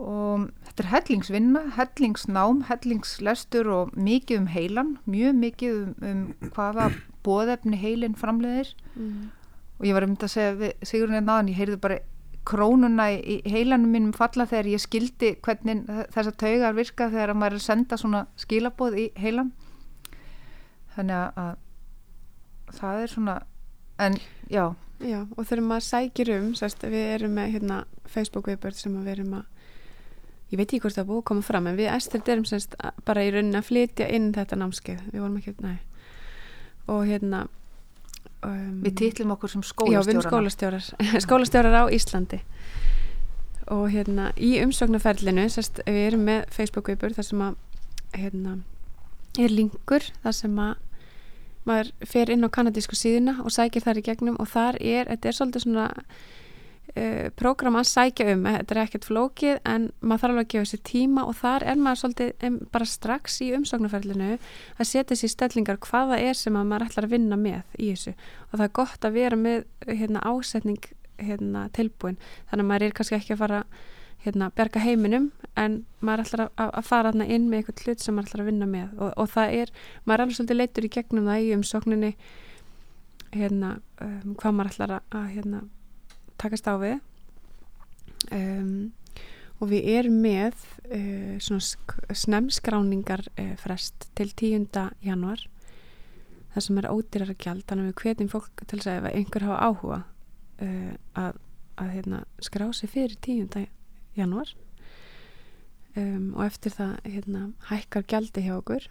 Og 0.00 0.46
þetta 0.68 0.84
er 0.84 0.90
hellingsvinna 0.94 1.64
hellingsnám, 1.76 2.62
hellingslestur 2.70 3.68
og 3.74 3.96
mikið 3.98 4.40
um 4.40 4.46
heilan 4.48 4.94
mjög 5.10 5.34
mikið 5.42 5.80
um, 5.80 5.90
um 6.10 6.52
hvaða 6.54 6.86
bóðefni 7.26 7.80
heilin 7.80 8.16
framleiðir. 8.16 8.72
Mm. 8.94 9.28
og 9.80 9.86
ég 9.88 9.96
var 9.96 10.04
um 10.04 10.14
þetta 10.14 10.28
að 10.28 10.32
segja 10.32 10.72
Sigurinn 10.88 11.18
einn 11.18 11.28
aðan, 11.28 11.50
ég 11.52 11.60
heyrði 11.60 11.76
bara 11.80 11.98
krónuna 12.50 13.06
í, 13.14 13.38
heilanum 13.48 13.92
mínum 13.94 14.12
falla 14.16 14.46
þegar 14.50 14.68
ég 14.72 14.82
skildi 14.82 15.32
hvernig 15.44 15.84
þessar 16.14 16.36
taugar 16.42 16.76
virka 16.76 17.08
þegar 17.12 17.34
maður 17.38 17.56
er 17.56 17.62
að 17.62 17.66
senda 17.68 17.98
svona 18.00 18.24
skilaboð 18.40 18.98
í 18.98 19.06
heilan. 19.22 19.52
Þannig 20.96 21.16
að, 21.16 21.42
að 22.70 22.78
það 22.80 23.02
er 23.06 23.12
svona 23.14 23.36
en 24.00 24.18
já, 24.50 24.64
Já, 25.00 25.22
og 25.32 25.46
þegar 25.48 25.62
maður 25.64 25.84
sækir 25.86 26.30
um 26.34 26.48
sérst, 26.58 26.82
við 26.84 27.06
erum 27.14 27.32
með 27.38 27.54
hérna, 27.54 27.76
Facebook 28.04 28.50
viðbörð 28.50 28.76
sem 28.82 28.96
við 29.00 29.14
erum 29.14 29.30
að 29.38 29.46
ég 30.50 30.58
veit 30.60 30.66
ekki 30.66 30.80
hvort 30.84 30.98
það 30.98 31.06
búið 31.08 31.20
að 31.22 31.28
koma 31.30 31.44
fram 31.46 31.68
en 31.70 31.78
við 31.78 31.88
æstir 31.88 32.28
erum 32.34 32.44
að- 32.44 32.98
bara 33.08 33.24
í 33.24 33.30
rauninni 33.32 33.56
að 33.56 33.68
flytja 33.70 34.08
inn 34.12 34.26
þetta 34.36 34.58
námskeið. 34.60 35.00
Við 35.14 35.20
vorum 35.22 35.38
ekki, 35.38 35.54
nei. 35.64 35.78
Og 36.86 37.06
hérna 37.08 37.40
um, 38.46 38.80
við 38.84 38.96
titlum 39.02 39.34
okkur 39.36 39.52
sem 39.54 39.64
skólastjórar. 39.66 40.84
skólastjórar. 41.26 41.78
Á 41.80 41.84
Íslandi. 41.92 42.40
Og 43.70 43.86
hérna 43.92 44.30
í 44.34 44.56
umsóknarferlinu 44.64 45.46
sérst, 45.52 45.82
við 45.86 46.06
erum 46.08 46.26
með 46.26 46.46
Facebook 46.54 46.90
viðbörð 46.90 47.20
þar 47.20 47.28
sem 47.28 47.42
að 47.46 47.58
hérna, 48.18 48.54
er 49.38 49.52
linkur 49.54 50.06
þar 50.24 50.36
sem 50.40 50.56
að 50.58 50.78
maður 51.68 51.90
fer 52.08 52.32
inn 52.32 52.46
á 52.46 52.48
kanadísku 52.50 52.96
síðuna 52.98 53.36
og 53.44 53.52
sækir 53.54 53.84
þar 53.84 54.00
í 54.00 54.04
gegnum 54.08 54.38
og 54.40 54.48
þar 54.50 54.80
er, 54.80 55.10
þetta 55.12 55.28
er 55.28 55.36
svolítið 55.36 55.66
svona 55.66 55.86
uh, 56.96 57.28
prógram 57.38 57.78
að 57.80 57.88
sækja 57.90 58.26
um. 58.34 58.46
Þetta 58.48 58.74
er 58.74 58.82
ekkert 58.84 59.08
flókið 59.08 59.60
en 59.68 59.88
maður 60.00 60.22
þarf 60.22 60.34
alveg 60.34 60.46
að 60.46 60.52
gefa 60.54 60.70
sér 60.70 60.82
tíma 60.90 61.26
og 61.28 61.36
þar 61.40 61.66
er 61.72 61.82
maður 61.82 62.02
svolítið 62.02 62.46
em, 62.48 62.58
bara 62.74 62.88
strax 62.88 63.40
í 63.44 63.50
umsóknarferlinu 63.58 64.32
að 64.36 64.90
setja 64.90 65.18
sér 65.18 65.34
stellingar 65.34 65.80
hvaða 65.86 66.20
er 66.22 66.38
sem 66.38 66.58
að 66.58 66.68
maður 66.72 66.88
ætlar 66.88 67.08
að 67.08 67.14
vinna 67.16 67.40
með 67.40 67.78
í 67.78 67.92
þessu. 67.92 68.16
Og 68.50 68.58
það 68.58 68.66
er 68.66 68.74
gott 68.80 69.06
að 69.08 69.16
vera 69.20 69.40
með 69.40 69.64
hérna, 69.86 70.24
ásetning 70.26 70.90
hérna, 71.20 71.68
tilbúin. 71.76 72.20
Þannig 72.50 72.64
að 72.64 72.70
maður 72.72 72.86
er 72.86 72.98
kannski 72.98 73.18
ekki 73.18 73.36
að 73.36 73.42
fara 73.44 73.64
hérna, 74.24 74.50
berga 74.56 74.82
heiminum 74.84 75.30
en 75.58 75.80
maður 76.04 76.26
ætlar 76.26 76.44
að, 76.48 76.70
að 76.76 76.86
fara 76.88 77.12
inn 77.24 77.48
með 77.48 77.62
eitthvað 77.62 77.82
hlut 77.86 78.04
sem 78.04 78.16
maður 78.16 78.30
ætlar 78.30 78.44
að 78.44 78.50
vinna 78.50 78.70
með. 78.70 78.94
Og, 78.98 79.10
og 79.16 79.32
það 79.32 79.58
er, 79.62 79.74
maður 80.04 80.16
er 80.16 80.24
alveg 80.26 80.38
svolítið 80.38 80.60
leitur 80.60 80.86
í 80.86 80.92
gegnum 80.96 81.28
það 81.30 81.44
í 81.44 81.52
umsókninni 81.56 82.12
hérna, 83.34 83.74
um, 84.02 84.34
hvað 84.40 84.56
maður 84.56 84.72
ætlar 84.72 84.96
að, 84.96 85.06
að 85.20 85.28
hérna, 85.36 85.62
takast 86.40 86.68
á 86.70 86.74
við 86.80 86.98
um, 88.32 88.92
og 89.60 89.68
við 89.70 89.88
erum 89.98 90.20
með 90.24 90.56
uh, 90.88 91.36
svona 91.42 91.64
sk- 91.64 92.14
snemskráningar 92.16 93.26
uh, 93.34 93.54
frest 93.60 94.08
til 94.18 94.30
10. 94.32 94.70
januar 95.04 95.44
það 96.54 96.66
sem 96.66 96.80
er 96.80 96.90
ódýrar 96.90 97.34
að 97.34 97.44
gjald 97.44 97.66
þannig 97.68 97.84
að 97.84 97.90
við 97.90 98.00
hvetjum 98.04 98.32
fólk 98.32 98.64
til 98.66 98.80
að 98.80 98.96
ef 98.96 99.10
einhver 99.12 99.46
hafa 99.46 99.68
áhuga 99.68 100.00
uh, 100.64 100.94
að, 101.20 101.38
að 101.80 101.92
hérna, 101.98 102.24
skrá 102.42 102.66
sig 102.76 102.92
fyrir 102.94 103.18
10. 103.20 103.68
januar 104.18 104.54
um, 105.96 106.32
og 106.36 106.46
eftir 106.48 106.74
það 106.74 106.96
hérna, 107.06 107.44
hækkar 107.70 108.08
gjaldi 108.10 108.46
hjá 108.48 108.56
okkur 108.58 108.88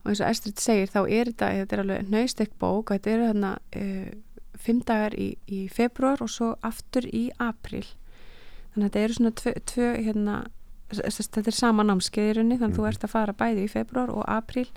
og 0.00 0.08
eins 0.08 0.22
og 0.22 0.30
Estrid 0.30 0.60
segir 0.62 0.88
þá 0.88 1.00
er 1.02 1.28
þetta, 1.28 1.50
þetta 1.58 1.76
er 1.76 1.82
alveg 1.84 2.12
nöystekk 2.14 2.54
bók 2.60 2.88
og 2.88 2.96
þetta 2.96 3.12
eru 3.12 3.26
hérna 3.28 3.50
fimm 4.60 4.80
dagar 4.86 5.14
í, 5.18 5.32
í 5.48 5.64
februar 5.72 6.22
og 6.24 6.30
svo 6.30 6.54
aftur 6.66 7.06
í 7.08 7.28
april 7.40 7.84
þannig 8.74 8.84
að 8.84 8.88
þetta 8.90 9.04
eru 9.04 9.14
svona 9.18 9.34
tvö, 9.40 9.52
tvö 9.66 9.86
hérna, 10.06 10.34
þetta 10.90 11.46
er 11.50 11.56
sama 11.56 11.82
námskeið 11.86 12.28
í 12.30 12.34
rauninni 12.38 12.58
þannig 12.60 12.74
að 12.74 12.78
þú 12.78 12.84
Mhm. 12.84 12.90
ert 12.92 13.04
að 13.04 13.14
fara 13.14 13.32
bæði 13.32 13.64
í 13.64 13.70
februar 13.72 14.10
og 14.10 14.24
april 14.28 14.68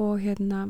og 0.00 0.20
hérna 0.20 0.62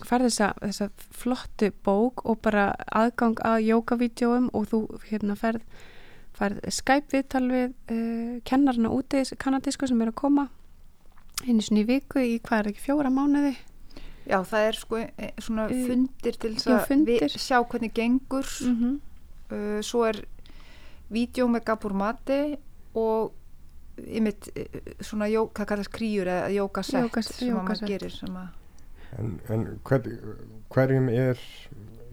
færð 0.00 0.28
þessa, 0.30 0.54
þessa 0.62 0.90
flottu 1.12 1.72
bók 1.84 2.22
og 2.24 2.38
bara 2.42 2.74
aðgang 2.96 3.36
að 3.44 3.66
jókavídjóum 3.68 4.46
og 4.54 4.68
þú 4.70 4.78
hérna 5.10 5.36
færð, 5.36 5.60
færð 6.32 6.60
Skype-viðtal 6.72 7.46
við 7.50 7.74
uh, 7.92 8.40
kennarna 8.48 8.88
úti, 8.88 9.20
kanadísku 9.36 9.86
sem 9.90 10.00
er 10.00 10.08
að 10.14 10.20
koma 10.22 10.48
einu 11.46 11.60
svona 11.60 11.82
í 11.82 11.88
viku 11.88 12.20
í 12.20 12.38
hvað 12.40 12.58
er 12.62 12.70
ekki 12.72 12.86
fjóra 12.86 13.10
mánuði 13.12 13.56
Já, 14.30 14.38
það 14.46 14.66
er 14.68 14.78
sko 14.78 15.00
e, 15.02 15.30
svona 15.42 15.66
fundir 15.68 16.36
til 16.38 16.54
þess 16.54 17.34
að 17.34 17.42
sjá 17.42 17.58
hvernig 17.66 17.94
gengur. 17.96 18.46
mm 18.66 18.76
-hmm. 18.80 18.98
Uh, 19.50 19.80
svo 19.82 20.04
er 20.06 20.20
vídeo 21.10 21.48
með 21.50 21.64
Gabor 21.64 21.92
Mate 21.92 22.58
og 22.94 23.32
ymitt 23.98 24.46
svona 25.02 25.26
jó, 25.26 25.48
hvað 25.50 25.66
kallast 25.72 25.90
kríur 25.90 26.28
eða 26.30 26.52
jókasett 26.54 27.08
Jókas- 27.08 27.32
sem 27.32 27.48
að 27.48 27.54
maður 27.56 27.64
jókasett. 27.64 27.88
gerir 27.88 28.14
sem 28.14 28.36
að 28.36 28.48
En, 29.18 29.40
en 29.50 29.80
hver, 29.84 30.04
hverjum 30.70 31.08
er, 31.08 31.38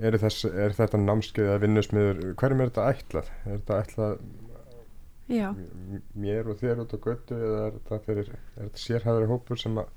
er, 0.02 0.18
þess, 0.18 0.46
er 0.50 0.74
þetta 0.74 0.98
námskeið 0.98 1.46
eða 1.52 1.62
vinnusmiður, 1.62 2.22
hverjum 2.42 2.64
er 2.64 2.72
þetta 2.72 2.88
ætlað? 2.90 3.30
Er 3.46 3.60
þetta 3.60 3.80
ætlað 3.84 4.18
Já, 5.28 5.50
mér 6.16 6.48
og 6.48 6.58
þér 6.62 6.82
út 6.86 6.96
á 6.96 7.00
götu 7.04 7.36
eða 7.36 7.64
er 7.68 7.74
þetta, 7.78 8.00
fyrir, 8.06 8.30
er 8.56 8.70
þetta 8.70 8.84
sérhæðari 8.86 9.28
hópur 9.28 9.60
sem 9.60 9.78
að, 9.78 9.90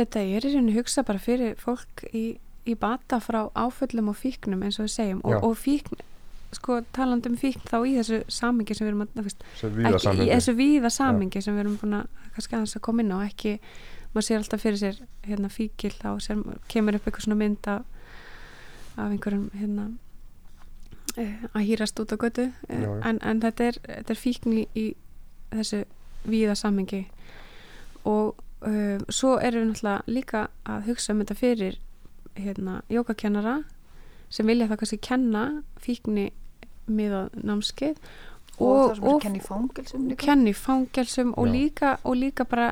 þetta 0.00 0.22
er 0.22 0.46
í 0.46 0.54
rauninu 0.54 0.76
hugsa 0.78 1.04
bara 1.06 1.20
fyrir 1.22 1.58
fólk 1.60 2.04
í, 2.16 2.24
í 2.68 2.76
bata 2.78 3.20
frá 3.22 3.42
áföllum 3.58 4.10
og 4.12 4.18
fíknum 4.20 4.64
eins 4.64 4.80
og 4.80 4.88
við 4.88 4.94
segjum. 4.96 5.22
Og, 5.26 5.44
og 5.46 5.56
fíkn, 5.60 6.02
sko 6.56 6.80
talandi 6.96 7.30
um 7.30 7.38
fíkn 7.38 7.62
þá 7.68 7.78
í 7.84 7.94
þessu 7.98 8.20
samingi 8.32 8.76
sem 8.76 8.86
við 8.86 8.92
erum 8.92 9.06
að, 9.06 9.32
viða 9.76 9.94
ekki 9.94 10.26
í 10.26 10.28
þessu 10.32 10.56
víða 10.58 10.92
samingi 10.94 11.44
sem 11.44 11.56
við 11.56 11.64
erum 11.64 11.78
búin 11.80 11.98
að 12.00 12.20
kannski 12.34 12.56
aðeins 12.56 12.76
að 12.78 12.84
koma 12.88 13.04
inn 13.04 13.14
á 13.14 13.18
ekki, 13.22 13.56
maður 14.10 14.26
sér 14.26 14.42
alltaf 14.42 14.64
fyrir 14.64 14.80
sér 14.80 15.00
hérna 15.26 15.50
fíkil 15.52 15.92
þá 15.94 16.10
sér, 16.24 16.44
kemur 16.72 16.98
upp 16.98 17.06
eitthvað 17.06 17.26
svona 17.26 17.40
mynd 17.40 17.70
af, 17.70 17.84
af 18.96 19.06
einhverjum 19.06 19.48
hérna 19.60 19.88
eh, 21.20 21.46
að 21.52 21.66
hýrast 21.68 22.02
út 22.02 22.14
á 22.14 22.16
götu. 22.18 22.50
Eh, 22.70 22.84
en, 23.06 23.22
en 23.22 23.42
þetta 23.44 23.70
er, 23.70 23.80
þetta 23.86 24.14
er 24.16 24.22
fíkn 24.24 24.56
í, 24.56 24.66
í 24.74 24.86
þessu 25.54 25.84
víða 26.30 26.56
samingi 26.58 27.04
og 28.08 28.38
um, 28.66 29.04
svo 29.08 29.36
erum 29.38 29.64
við 29.64 29.70
náttúrulega 29.70 30.14
líka 30.16 30.46
að 30.68 30.88
hugsa 30.90 31.14
um 31.14 31.22
þetta 31.22 31.38
fyrir 31.38 31.78
hérna 32.38 32.80
jókakennara 32.92 33.60
sem 34.30 34.46
vilja 34.46 34.68
það 34.70 34.82
kannski 34.82 35.00
kenna 35.04 35.44
fíkni 35.82 36.30
miðað 36.90 37.34
námskeið 37.46 37.98
og, 38.60 38.90
það 38.90 38.94
sem 38.94 39.04
er 39.04 39.12
að 39.12 39.22
kenna 39.24 39.40
í 39.40 39.44
fangilsum 39.44 40.06
líka. 40.08 40.20
kenni 40.24 40.54
fangelsum 40.56 41.32
og 41.40 41.48
líka, 41.50 41.92
og 42.04 42.18
líka 42.20 42.46
bara 42.48 42.70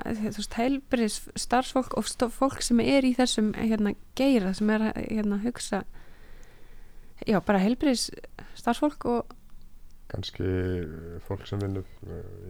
heilbriðs 0.58 1.20
starfsfólk 1.38 1.96
og 1.98 2.32
fólk 2.34 2.62
sem 2.64 2.82
er 2.84 3.06
í 3.08 3.14
þessum 3.16 3.52
hérna, 3.56 3.94
geira 4.18 4.52
sem 4.56 4.70
er 4.74 4.90
að 4.90 5.00
hérna, 5.06 5.40
hugsa 5.44 5.82
já, 7.26 7.40
bara 7.40 7.62
heilbriðs 7.62 8.10
starfsfólk 8.58 9.08
og 9.08 9.36
kannski 10.08 10.48
fólk 11.26 11.46
sem 11.48 11.60
vinnur 11.60 11.88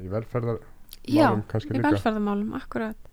í 0.02 0.10
velferðar 0.10 0.60
já, 1.08 1.30
í 1.32 1.72
líka. 1.72 1.88
velferðamálum, 1.88 2.54
akkurat 2.58 3.08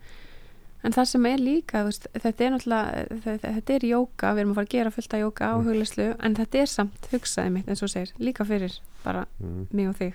en 0.85 0.93
það 0.95 1.07
sem 1.11 1.25
er 1.31 1.41
líka 1.41 1.81
veist, 1.87 2.05
þetta 2.13 2.45
er 2.45 2.51
náttúrulega 2.55 3.21
þetta, 3.25 3.51
þetta 3.57 3.73
er 3.79 3.85
jóka, 3.89 4.33
við 4.35 4.43
erum 4.43 4.51
að 4.53 4.59
fara 4.59 4.67
að 4.69 4.75
gera 4.75 4.91
fullt 4.95 5.13
af 5.17 5.23
jóka 5.23 5.49
á 5.49 5.53
Mm. 5.57 5.65
hugleyslu, 5.69 6.07
en 6.19 6.35
þetta 6.35 6.61
er 6.61 6.69
samt 6.71 7.07
hugsaði 7.11 7.51
mitt 7.55 7.67
eins 7.73 7.83
og 7.83 7.89
segir, 7.89 8.13
líka 8.19 8.45
fyrir 8.45 8.77
bara 9.03 9.25
mm. 9.39 9.67
mig 9.71 9.89
og 9.89 9.95
þig 9.99 10.13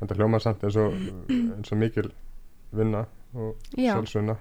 þetta 0.00 0.16
hljómar 0.16 0.40
samt 0.44 0.62
eins 0.64 0.76
og, 0.76 0.92
eins 1.30 1.72
og 1.72 1.78
mikil 1.78 2.10
vinna 2.72 3.06
og 3.34 3.56
Já. 3.76 3.94
sjálfsvinna 3.96 4.36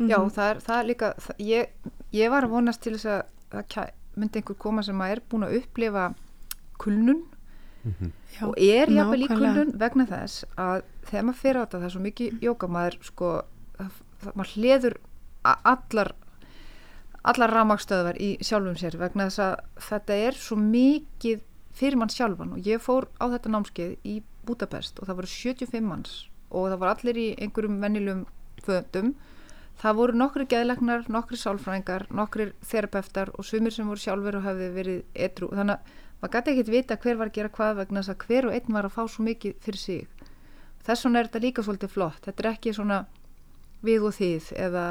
Já, 0.00 0.18
Mhm. 0.18 0.30
það 0.34 0.50
er, 0.50 0.56
það 0.66 0.78
er 0.80 0.86
líka 0.90 1.08
það, 1.14 1.36
ég, 1.38 1.66
ég 2.12 2.30
var 2.30 2.42
að 2.44 2.50
vonast 2.50 2.80
til 2.82 2.92
þess 2.96 3.06
að 3.06 3.22
það 3.70 3.90
myndi 4.16 4.40
einhver 4.40 4.56
koma 4.58 4.82
sem 4.82 4.98
að 4.98 5.10
er 5.12 5.20
búin 5.30 5.44
að 5.46 5.56
upplifa 5.60 6.14
kulnun 6.78 7.22
Já, 7.86 8.48
og 8.48 8.54
er 8.58 8.90
jafnvel 8.90 9.22
í 9.22 9.28
kulnun 9.30 9.70
vegna 9.78 10.06
þess 10.10 10.44
að 10.58 10.82
þegar 11.06 11.22
maður 11.28 11.38
fyrir 11.38 11.60
á 11.60 11.62
þetta 11.62 11.78
það 11.78 11.84
er 11.86 11.94
svo 11.94 12.02
mikið 12.02 12.40
jóka 12.42 12.66
maður 12.68 12.96
sko 13.06 13.28
það, 13.78 13.90
það, 13.92 14.00
maður 14.34 14.52
hleður 14.56 14.96
a- 15.44 15.58
allar 15.72 16.12
allar 17.26 17.50
ramagstöðvar 17.50 18.18
í 18.22 18.36
sjálfum 18.46 18.76
sér 18.78 18.96
vegna 19.00 19.26
þess 19.26 19.42
að 19.42 19.54
þetta 19.88 20.18
er 20.28 20.36
svo 20.38 20.56
mikið 20.62 21.40
fyrir 21.76 21.98
mann 21.98 22.08
sjálfan. 22.12 22.52
Og 22.54 22.62
ég 22.66 22.80
fór 22.80 23.08
á 23.18 23.26
þetta 23.32 23.50
námskeið 23.52 23.96
í 24.06 24.20
Budapest 24.46 25.00
og 25.02 25.08
það 25.08 25.18
voru 25.20 25.32
75 25.32 25.82
manns 25.90 26.12
og 26.54 26.68
það 26.70 26.78
voru 26.78 26.92
allir 26.92 27.18
í 27.18 27.26
einhverjum 27.42 27.80
vennilegum 27.82 28.20
föndum 28.62 29.08
það 29.82 29.96
voru 29.98 30.14
nokkri 30.16 30.46
geðlegnar, 30.48 31.02
nokkri 31.12 31.36
sálfræðingar 31.36 32.06
nokkri 32.14 32.46
þerapeftar 32.64 33.32
og 33.34 33.44
sumir 33.44 33.74
sem 33.74 33.88
voru 33.90 33.98
sjálfur 34.00 34.38
og 34.38 34.46
hafði 34.46 34.68
verið 34.76 35.02
etru 35.26 35.50
þannig 35.50 35.74
að 35.74 35.90
maður 36.22 36.32
gæti 36.36 36.52
ekkert 36.54 36.70
vita 36.76 36.96
hver 37.02 37.18
var 37.18 37.28
að 37.28 37.34
gera 37.40 37.50
hvað 37.58 37.74
vegna 37.82 38.00
þess 38.06 38.14
að 38.14 38.22
hver 38.30 38.46
og 38.48 38.54
einn 38.56 38.72
var 38.78 38.86
að 38.88 38.94
fá 38.94 39.02
svo 39.10 39.26
mikið 39.26 39.58
fyrir 39.66 39.82
sig. 39.82 40.06
Þess 40.86 41.04
vegna 41.04 41.18
er 41.20 41.26
þetta 41.28 41.42
líka 41.44 41.64
svolítið 41.66 41.92
flott. 41.92 42.22
Þetta 42.24 42.42
er 42.46 42.48
ekki 42.54 42.72
svona 42.78 43.02
við 43.86 44.06
og 44.08 44.14
þið 44.16 44.52
eða 44.66 44.84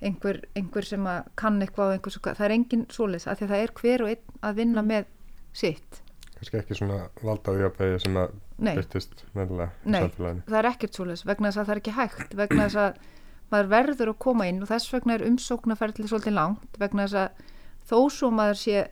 einhver, 0.00 0.40
einhver 0.58 0.86
sem 0.88 1.06
að 1.10 1.30
kann 1.38 1.60
eitthvað 1.64 1.92
og 1.92 1.96
einhver 1.98 2.36
það 2.38 2.44
er 2.48 2.56
engin 2.56 2.84
svoleiðs 2.94 3.26
af 3.28 3.38
því 3.38 3.48
að 3.48 3.54
það 3.54 3.64
er 3.64 3.74
hver 3.80 4.04
og 4.04 4.12
einn 4.14 4.42
að 4.48 4.60
vinna 4.62 4.84
með 4.86 5.08
sitt 5.52 6.02
kannski 6.38 6.60
ekki 6.60 6.78
svona 6.78 6.98
valda 7.22 7.54
á 7.54 7.60
jöfnvegi 7.64 8.02
sem 8.04 8.18
að 8.20 8.34
Nei. 8.58 8.74
byrtist 8.74 9.24
meðlega 9.34 9.70
í 9.84 9.92
Nei. 9.92 10.00
samfélaginu 10.02 10.44
það 10.48 10.58
er 10.60 10.68
ekkert 10.72 10.98
svoleiðis 10.98 11.24
vegna 11.26 11.50
þess 11.50 11.60
að 11.62 11.68
það 11.68 11.74
er 11.74 11.80
ekki 11.82 11.96
hægt 11.98 12.36
vegna 12.38 12.66
þess 12.68 12.82
að 12.82 13.00
maður 13.48 13.70
verður 13.72 14.12
að 14.12 14.18
koma 14.22 14.46
inn 14.50 14.62
og 14.62 14.70
þess 14.70 14.92
vegna 14.92 15.16
er 15.16 15.24
umsóknarferðli 15.28 16.10
svolítið 16.10 16.36
langt 16.36 16.78
vegna 16.82 17.06
þess 17.06 17.20
að 17.22 17.42
þó 17.88 17.98
svo 18.12 18.30
maður 18.34 18.60
sé 18.60 18.84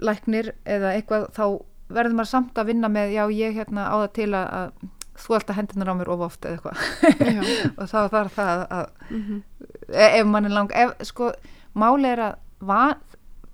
læknir 0.00 0.52
eða 0.68 0.94
eitthvað 0.96 1.26
þá 1.36 1.44
verður 1.90 2.16
maður 2.20 2.30
samt 2.30 2.60
að 2.60 2.70
vinna 2.70 2.90
með 2.92 3.14
já 3.16 3.24
ég 3.34 3.56
hérna 3.58 3.88
á 3.90 3.94
það 4.04 4.12
til 4.20 4.30
að, 4.38 4.50
að 5.14 5.24
þú 5.24 5.34
alltaf 5.36 5.56
hendunar 5.56 5.90
á 5.90 5.94
mér 5.98 6.08
of 6.14 6.20
oft 6.26 6.44
eða 6.44 6.58
eitthvað. 6.58 6.76
Já. 7.20 7.42
og 7.78 7.88
þá 7.90 7.98
þarf 8.14 8.34
það 8.38 8.62
að 8.70 8.86
Mhm. 9.10 9.42
e- 9.88 10.12
ef 10.20 10.26
mann 10.26 10.44
er 10.44 10.50
lang 10.54 10.70
ef, 10.74 10.94
sko, 11.10 11.32
máli 11.74 12.06
er 12.12 12.18
að 12.18 12.34
va, 12.60 12.94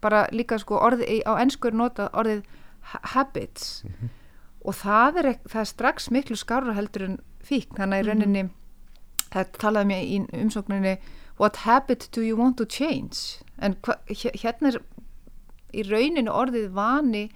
bara 0.00 0.26
líka 0.32 0.58
sko 0.60 0.78
orðið 0.78 1.08
í- 1.08 1.22
á 1.26 1.32
ennsku 1.40 1.68
er 1.68 1.72
nota 1.78 2.08
orðið 2.12 2.42
ha- 2.92 3.00
habits. 3.16 3.82
Og 4.66 4.74
það 4.74 5.16
er, 5.22 5.28
það 5.48 5.60
er 5.60 5.64
strax 5.72 6.08
miklu 6.10 6.36
skárra 6.36 6.74
heldur 6.74 7.02
en 7.04 7.18
fík 7.46 7.68
þannig 7.78 8.00
að 8.00 8.02
í 8.02 8.08
rauninni 8.10 8.50
það 9.30 9.52
talaði 9.58 9.86
mér 9.86 10.02
í 10.04 10.42
umsókninni 10.42 10.96
what 11.38 11.56
habit 11.66 12.08
do 12.12 12.20
you 12.22 12.36
want 12.36 12.56
to 12.58 12.64
change? 12.66 13.42
En 13.58 13.74
hva, 13.82 13.96
hér- 14.08 14.34
hérna 14.42 14.68
er 14.74 14.80
í 15.74 15.82
rauninni 15.88 16.30
orðið 16.30 16.70
vani 16.72 17.30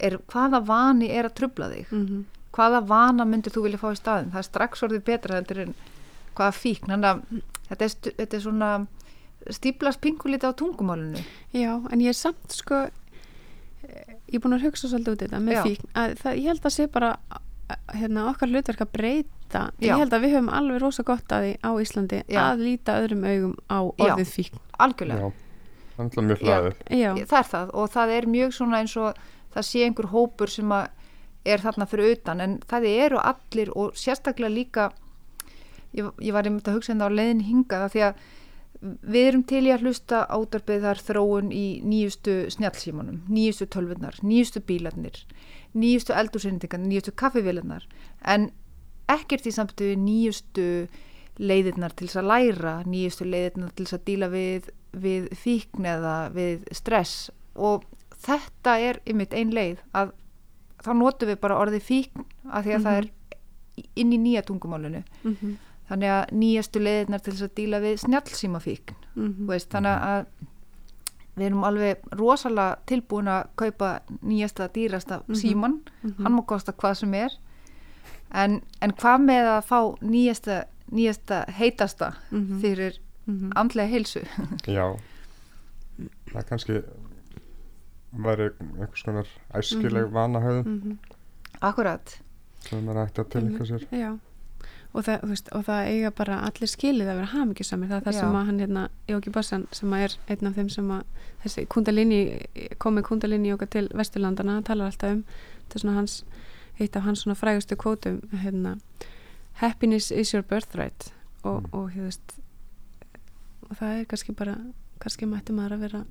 er 0.00 0.18
hvaða 0.32 0.62
vani 0.66 1.10
er 1.10 1.24
að 1.28 1.34
trubla 1.34 1.68
þig? 1.72 1.86
Mhm. 1.92 2.24
Hvaða 2.56 2.80
vana 2.86 3.26
myndir 3.28 3.54
þú 3.54 3.66
vilja 3.66 3.80
fá 3.82 3.90
í 3.92 3.98
staðin 3.98 4.30
það 4.34 4.42
er 4.42 4.48
strax 4.48 4.86
orðið 4.86 5.04
betra 5.06 5.38
heldur 5.38 5.62
en 5.66 5.74
hvaða 6.38 6.56
fíkn 6.56 6.94
þannig 6.94 7.10
að 7.10 7.20
þetta 7.68 7.84
er, 7.86 8.14
þetta 8.22 8.36
er 8.38 8.44
svona 8.46 8.70
stíplast 9.50 10.00
pinkulítið 10.04 10.52
á 10.52 10.58
tungumálinu 10.60 11.22
Já, 11.56 11.72
en 11.78 12.02
ég 12.02 12.12
er 12.12 12.18
samt 12.18 12.54
sko 12.54 12.86
ég 14.30 14.38
er 14.38 14.42
búin 14.42 14.56
að 14.56 14.66
hugsa 14.68 14.90
svolítið 14.90 15.14
út 15.14 15.22
þetta 15.24 15.42
með 15.42 15.56
Já. 15.56 15.62
fíkn 15.66 15.92
að 15.98 16.16
það, 16.20 16.40
ég 16.40 16.50
held 16.52 16.66
að 16.68 16.74
sé 16.76 16.86
bara 16.92 17.12
hérna, 17.94 18.26
okkar 18.30 18.50
hlutverk 18.50 18.84
að 18.84 18.92
breyta 18.96 19.62
Já. 19.78 19.86
ég 19.86 20.02
held 20.02 20.14
að 20.16 20.24
við 20.26 20.34
höfum 20.36 20.52
alveg 20.60 20.82
rosa 20.82 21.04
gott 21.06 21.34
að 21.34 21.46
því 21.46 21.52
á 21.62 21.70
Íslandi 21.84 22.22
Já. 22.26 22.40
að 22.44 22.64
líta 22.66 22.98
öðrum 23.00 23.26
augum 23.26 23.54
á 23.70 23.78
Já. 23.80 24.04
orðið 24.06 24.32
fíkn 24.36 24.62
algjörlega, 24.80 25.30
Já, 25.30 26.00
það 26.00 26.18
er 26.22 26.28
mjög 26.30 26.40
Já. 26.40 26.46
hlaðið 26.50 26.80
Já, 27.00 27.10
það 27.32 27.38
er 27.40 27.50
það 27.54 27.74
og 27.80 27.92
það 27.96 28.14
er 28.16 28.30
mjög 28.36 28.56
svona 28.58 28.82
eins 28.82 28.96
og 29.00 29.22
það 29.54 29.68
sé 29.70 29.84
einhver 29.86 30.10
hópur 30.14 30.52
sem 30.52 30.74
að 30.76 30.88
er 31.44 31.62
þarna 31.62 31.86
fyrir 31.88 32.16
utan 32.16 32.40
en 32.44 32.58
það 32.68 32.88
eru 32.90 33.22
allir 33.22 33.72
og 33.78 33.96
sérstaklega 33.98 34.52
líka 34.52 34.90
ég, 35.96 36.10
ég 36.20 36.34
var 36.36 36.46
einmitt 36.46 36.68
að 36.68 36.78
hugsa 36.78 36.92
hérna 36.92 37.08
á 37.08 37.16
leiðin 37.16 37.46
hingað 37.48 37.86
af 37.86 37.94
því 37.94 38.04
að 38.08 38.22
við 38.80 39.26
erum 39.28 39.42
til 39.44 39.62
í 39.66 39.72
að 39.74 39.84
hlusta 39.84 40.22
átarpið 40.32 40.86
þar 40.86 41.02
þróun 41.04 41.50
í 41.52 41.64
nýjustu 41.84 42.36
snjallsímanum, 42.54 43.18
nýjustu 43.28 43.66
tölvurnar, 43.68 44.16
nýjustu 44.24 44.62
bílarnir, 44.64 45.18
nýjustu 45.76 46.16
eldursendingar, 46.16 46.80
nýjustu 46.80 47.12
kaffivélarnar 47.12 47.84
en 48.24 48.48
ekkert 49.10 49.48
í 49.48 49.52
samtöðu 49.52 49.98
nýjustu 50.00 50.66
leiðirnar 51.40 51.94
til 51.96 52.08
þess 52.08 52.20
að 52.20 52.30
læra, 52.30 52.74
nýjustu 52.88 53.26
leiðirnar 53.28 53.74
til 53.74 53.86
þess 53.86 53.98
að 53.98 54.06
díla 54.08 54.30
við, 54.32 54.70
við 54.92 55.28
fíkn 55.40 55.88
eða 55.88 56.16
við 56.34 56.66
stress. 56.76 57.30
Og 57.56 57.86
þetta 58.20 58.76
er 58.84 59.00
ymitt 59.08 59.36
ein 59.36 59.54
leið 59.56 59.80
að 59.96 60.12
þá 60.84 60.92
notum 60.96 61.28
við 61.28 61.40
bara 61.40 61.58
orðið 61.60 61.82
fíkn 61.86 62.24
af 62.50 62.64
því 62.64 62.76
að 62.76 62.86
það 62.86 63.00
er 63.00 63.10
inn 63.96 64.12
í 64.12 64.18
nýja 64.20 64.42
tungumálinu. 64.48 65.02
Mhm, 65.24 65.56
þannig 65.90 66.12
að 66.14 66.32
nýjastu 66.40 66.80
leiðirnar 66.82 67.20
til 67.24 67.32
þess 67.34 67.46
að 67.48 67.54
díla 67.58 67.80
við 67.82 68.00
snjallsímafíkn 68.04 68.94
mhm. 69.14 69.32
þú 69.40 69.46
veist, 69.50 69.70
þannig 69.72 70.08
að 70.10 70.26
við 71.36 71.46
erum 71.46 71.64
alveg 71.64 72.02
rosalega 72.18 72.78
tilbúin 72.86 73.28
að 73.32 73.46
kaupa 73.56 74.00
nýjasta 74.22 74.68
dýrasta 74.74 75.20
síman 75.32 75.78
hann 76.02 76.34
má 76.36 76.42
kosta 76.46 76.72
hvað 76.72 76.94
sem 77.00 77.14
er. 77.14 77.36
En, 78.34 78.60
en 78.82 78.92
hvað 78.92 79.22
með 79.24 79.48
að 79.56 79.62
fá 79.66 79.78
nýjasta, 80.02 80.64
nýjasta 80.92 81.44
heitasta 81.58 82.12
Mhm. 82.30 82.60
fyrir 82.60 82.98
Mhm. 83.26 83.52
andlega 83.56 83.88
heilsu? 83.88 84.20
Já, 84.66 84.96
það 86.32 86.44
kannski 86.48 86.82
væri 88.16 88.50
einhvers 88.60 89.02
konar 89.04 89.26
æskileg 89.54 90.04
Mhm. 90.06 90.12
vanahöðum 90.14 90.66
mm 90.66 90.98
Akkurat, 91.62 92.20
sem 92.60 92.84
maður 92.86 93.06
ætti 93.08 93.20
að 93.20 93.28
tilhenga 93.30 93.64
sér. 93.68 93.82
Já, 93.92 94.18
og 94.94 95.04
það, 95.04 95.20
veist, 95.28 95.48
og 95.52 95.64
það 95.66 95.86
eiga 95.90 96.10
bara 96.10 96.38
allir 96.40 96.68
skilið 96.70 97.08
að 97.10 97.16
vera 97.20 97.26
hamingjusamir. 97.26 97.88
Það 97.88 97.96
er 97.96 98.00
það 98.06 98.14
Já. 98.14 98.20
sem 98.20 98.32
að 98.38 98.46
hann 98.46 98.58
hérna, 98.60 98.88
Jóki 99.08 99.30
Bossan 99.32 99.66
sem 99.72 99.92
er 99.92 100.08
einn 100.28 100.46
af 100.46 100.54
þeim 100.56 100.70
sem 100.70 100.88
að 100.88 101.02
þessi 101.44 101.66
kundalini, 101.68 102.46
komið 102.78 103.02
kundalini 103.02 103.48
jóka 103.52 103.68
til 103.68 103.88
Vesturlandana, 103.88 104.52
hann 104.54 104.62
talar 104.64 104.86
alltaf 104.86 105.12
um 105.12 105.24
þetta 105.68 105.74
er 105.76 105.80
svona 105.80 105.94
hans, 105.94 106.24
eitt 106.80 106.96
af 106.96 107.02
hans 107.02 107.24
svona 107.24 107.36
frægustu 107.36 107.76
kvótum, 107.76 108.20
hérna 108.32 108.78
happiness 109.54 110.10
is 110.10 110.32
your 110.32 110.42
birthright. 110.42 111.12
Og, 111.44 111.62
Mm. 111.62 111.68
og 111.72 111.90
þú 111.90 112.00
veist 112.06 112.38
og 113.70 113.76
það 113.76 114.00
er 114.00 114.04
kannski 114.04 114.32
bara 114.34 114.56
kannski 115.00 115.26
mætti 115.26 115.52
maður 115.52 115.72
að 115.76 115.80
vera 115.80 116.04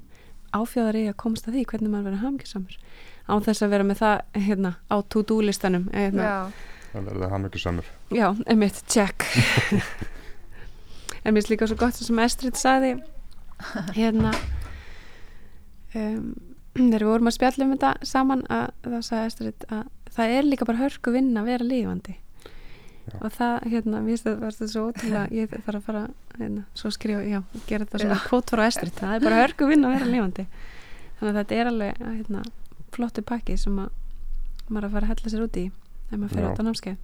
áfjáðar 0.55 0.99
í 0.99 1.05
að 1.09 1.17
komast 1.23 1.47
að 1.49 1.57
því 1.57 1.65
hvernig 1.71 1.93
maður 1.93 2.09
vera 2.09 2.21
hamingjusamur. 2.23 2.77
Án 3.29 3.45
þess 3.45 3.65
að 3.65 3.73
vera 3.75 3.85
með 3.85 4.01
það 4.01 4.43
hérna, 4.47 4.71
á 4.89 4.95
to-do 5.13 5.39
listanum 5.45 5.85
hérna, 5.93 6.29
já, 6.29 6.37
það 6.93 7.09
verður 7.11 7.33
hann 7.35 7.49
ekki 7.49 7.61
samur 7.61 7.89
Já, 8.15 8.25
einmitt, 8.49 8.81
check. 8.89 9.27
En 11.19 11.35
mér 11.35 11.41
finnst 11.41 11.51
líka 11.51 11.67
svo 11.67 11.75
gott 11.77 11.97
sem 11.99 12.19
Estrid 12.23 12.57
sagði 12.57 12.93
hérna 13.93 14.31
um, 15.93 16.29
þegar 16.77 17.03
við 17.03 17.09
vorum 17.11 17.29
að 17.29 17.35
spjalla 17.35 17.65
um 17.65 17.73
þetta 17.75 17.91
saman 18.07 18.43
að 18.47 18.65
þá 18.85 18.99
sagði 19.03 19.31
Estrid 19.33 19.65
að 19.67 19.83
það 20.15 20.35
er 20.37 20.47
líka 20.47 20.67
bara 20.69 20.81
hörku 20.83 21.13
vinn 21.13 21.33
að 21.37 21.49
vera 21.51 21.67
lífandi 21.67 22.15
Já. 23.09 23.19
og 23.19 23.33
það, 23.35 23.55
hérna, 23.73 24.01
mér 24.05 24.13
finnst 24.13 24.27
það 24.27 24.39
var 24.43 24.55
þetta 24.55 24.71
svo 24.73 24.83
ótrúlega, 24.89 25.23
ég 25.39 25.53
þarf 25.53 25.79
að 25.79 25.85
fara 25.87 26.03
hérna, 26.37 26.63
svo 26.77 26.91
skrifa, 26.93 27.23
já, 27.25 27.39
gera 27.69 27.87
þetta 27.87 28.01
svona 28.03 28.19
kvót 28.25 28.53
frá 28.53 28.63
Estrid, 28.67 28.95
það 28.99 29.15
er 29.17 29.25
bara 29.25 29.41
hörku 29.43 29.69
vinn 29.69 29.87
að 29.87 29.95
vera 29.97 30.09
lífandi 30.13 30.47
þannig 31.19 31.29
að 31.29 31.39
þetta 31.41 31.59
er 31.59 31.71
alveg 31.73 32.01
hérna, 32.05 32.43
flottu 32.95 33.25
pakki 33.25 33.57
sem 33.59 33.79
að 33.83 33.93
maður 34.69 34.89
að 34.89 34.95
fara 34.97 35.09
að 35.09 35.13
hella 35.15 35.33
sér 35.33 35.45
út 35.45 35.59
í 35.59 35.65
ef 35.69 36.15
maður 36.15 36.33
fyrir 36.35 36.45
Já. 36.45 36.49
átt 36.49 36.61
á 36.61 36.67
námskeið. 36.67 36.97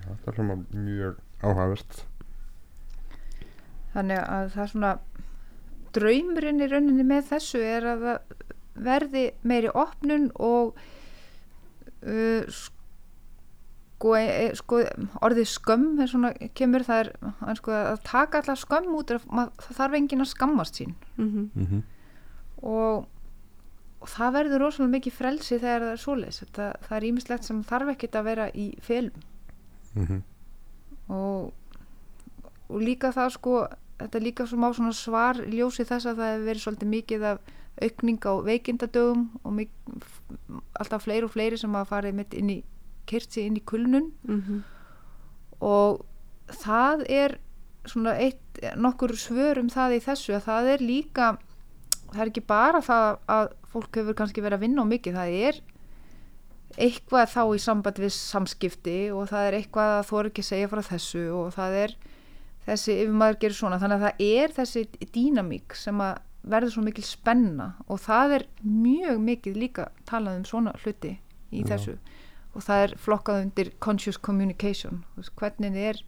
Já, 0.00 0.08
það 0.10 0.30
er 0.30 0.38
hljóma 0.38 0.56
mjög 0.74 1.20
áhagvert 1.40 2.02
þannig 3.94 4.20
að 4.22 4.52
það 4.54 4.62
er 4.64 4.72
svona 4.74 4.92
draumurinn 5.96 6.62
í 6.62 6.68
rauninni 6.70 7.06
með 7.06 7.30
þessu 7.32 7.62
er 7.66 7.86
að 7.90 8.04
verði 8.80 9.24
meiri 9.42 9.72
opnun 9.74 10.28
og 10.38 10.76
uh, 12.06 12.44
sko, 12.46 12.79
e, 14.16 14.50
sko 14.56 14.80
orðið 15.20 15.48
skömm 15.50 16.00
er 16.00 16.10
svona, 16.10 16.32
kemur 16.56 16.84
það 16.86 17.00
er 17.12 17.60
sko, 17.60 17.72
að 17.92 18.02
taka 18.08 18.40
allar 18.40 18.60
skömm 18.60 18.94
út 18.96 19.10
er 19.10 19.20
að 19.20 19.26
mað, 19.36 19.50
það 19.66 19.80
þarf 19.80 19.96
enginn 19.98 20.24
að 20.24 20.30
skammast 20.32 20.80
sín. 20.80 20.94
Mm 21.16 21.30
mm 21.30 21.66
-hmm. 21.66 21.82
og, 22.62 23.06
og 24.00 24.08
það 24.08 24.32
verður 24.38 24.64
rosalega 24.64 24.94
mikið 24.96 25.12
frelsi 25.12 25.58
þegar 25.58 25.80
það 25.80 25.92
er 25.92 26.02
svoleiðis. 26.04 26.42
Það, 26.52 26.72
það 26.88 26.96
er 26.96 27.08
ímislegt 27.10 27.44
sem 27.44 27.62
þarf 27.62 27.88
ekkert 27.94 28.16
að 28.16 28.24
vera 28.24 28.50
í 28.54 28.66
felum. 28.80 29.22
Mm 29.94 30.22
og, 31.10 31.52
og 32.68 32.80
líka 32.80 33.10
það 33.12 33.30
sko 33.34 33.54
þetta 34.00 34.18
er 34.18 34.24
líka 34.24 34.46
sem 34.46 34.64
á 34.64 34.70
svona 34.72 34.92
svar 34.96 35.40
í 35.44 35.58
ljósi 35.58 35.84
þess 35.84 36.06
að 36.06 36.20
það 36.20 36.32
hefur 36.32 36.46
verið 36.48 36.62
svolítið 36.64 36.92
mikið 36.94 37.24
af 37.30 37.38
aukning 37.80 38.20
á 38.24 38.32
veikindadögum 38.44 39.24
og 39.42 39.52
mik, 39.56 39.70
alltaf 40.74 41.04
fleiri 41.06 41.24
og 41.24 41.32
fleiri 41.34 41.58
sem 41.60 41.74
hafa 41.74 41.96
farið 41.96 42.18
mitt 42.20 42.36
inn 42.36 42.52
í 42.52 42.58
kyrtsi 43.10 43.46
inn 43.46 43.58
í 43.58 43.64
kulnun 43.66 44.10
-hmm. 44.26 44.62
og 45.60 46.04
það 46.62 47.04
er 47.08 47.38
svona 47.88 48.14
eitt 48.20 48.60
nokkur 48.76 49.16
svör 49.16 49.58
um 49.58 49.70
það 49.72 49.96
í 49.96 50.04
þessu 50.04 50.36
að 50.36 50.46
það 50.48 50.68
er 50.74 50.84
líka 50.84 51.26
það 52.10 52.22
er 52.22 52.30
ekki 52.32 52.46
bara 52.46 52.80
það 52.84 53.18
að 53.30 53.50
fólk 53.70 54.00
hefur 54.00 54.16
kannski 54.18 54.42
verið 54.44 54.58
að 54.58 54.64
vinna 54.66 54.84
á 54.84 54.86
mikið, 54.90 55.18
það 55.18 55.36
er 55.48 55.60
eitthvað 56.80 57.32
þá 57.34 57.42
í 57.54 57.60
samband 57.62 58.00
við 58.00 58.12
samskipti 58.14 58.98
og 59.14 59.28
það 59.30 59.46
er 59.46 59.58
eitthvað 59.58 59.92
að 59.96 60.08
þú 60.08 60.18
er 60.20 60.30
ekki 60.30 60.44
að 60.44 60.50
segja 60.50 60.70
frá 60.70 60.82
þessu 60.86 61.22
og 61.34 61.52
það 61.54 61.76
er 61.84 61.94
þessi, 62.66 62.96
ef 63.04 63.14
maður 63.22 63.40
gerir 63.44 63.58
svona, 63.58 63.80
þannig 63.82 63.98
að 63.98 64.04
það 64.06 64.24
er 64.26 64.54
þessi 64.58 64.84
dýnamík 65.14 65.78
sem 65.78 66.02
að 66.04 66.20
verður 66.50 66.74
svo 66.74 66.84
mikil 66.86 67.04
spenna 67.04 67.66
og 67.90 68.00
það 68.00 68.36
er 68.38 68.46
mjög 68.64 69.18
mikið 69.26 69.58
líka 69.60 69.90
talað 70.08 70.40
um 70.40 70.46
svona 70.48 70.74
hluti 70.80 71.16
í 71.50 71.64
Já. 71.64 71.74
þessu 71.74 71.96
og 72.54 72.62
það 72.66 72.82
er 72.84 72.94
flokkað 72.98 73.42
undir 73.44 73.70
conscious 73.78 74.18
communication. 74.18 75.04
Veist, 75.16 75.32
hvernig 75.38 75.76
er 75.76 76.00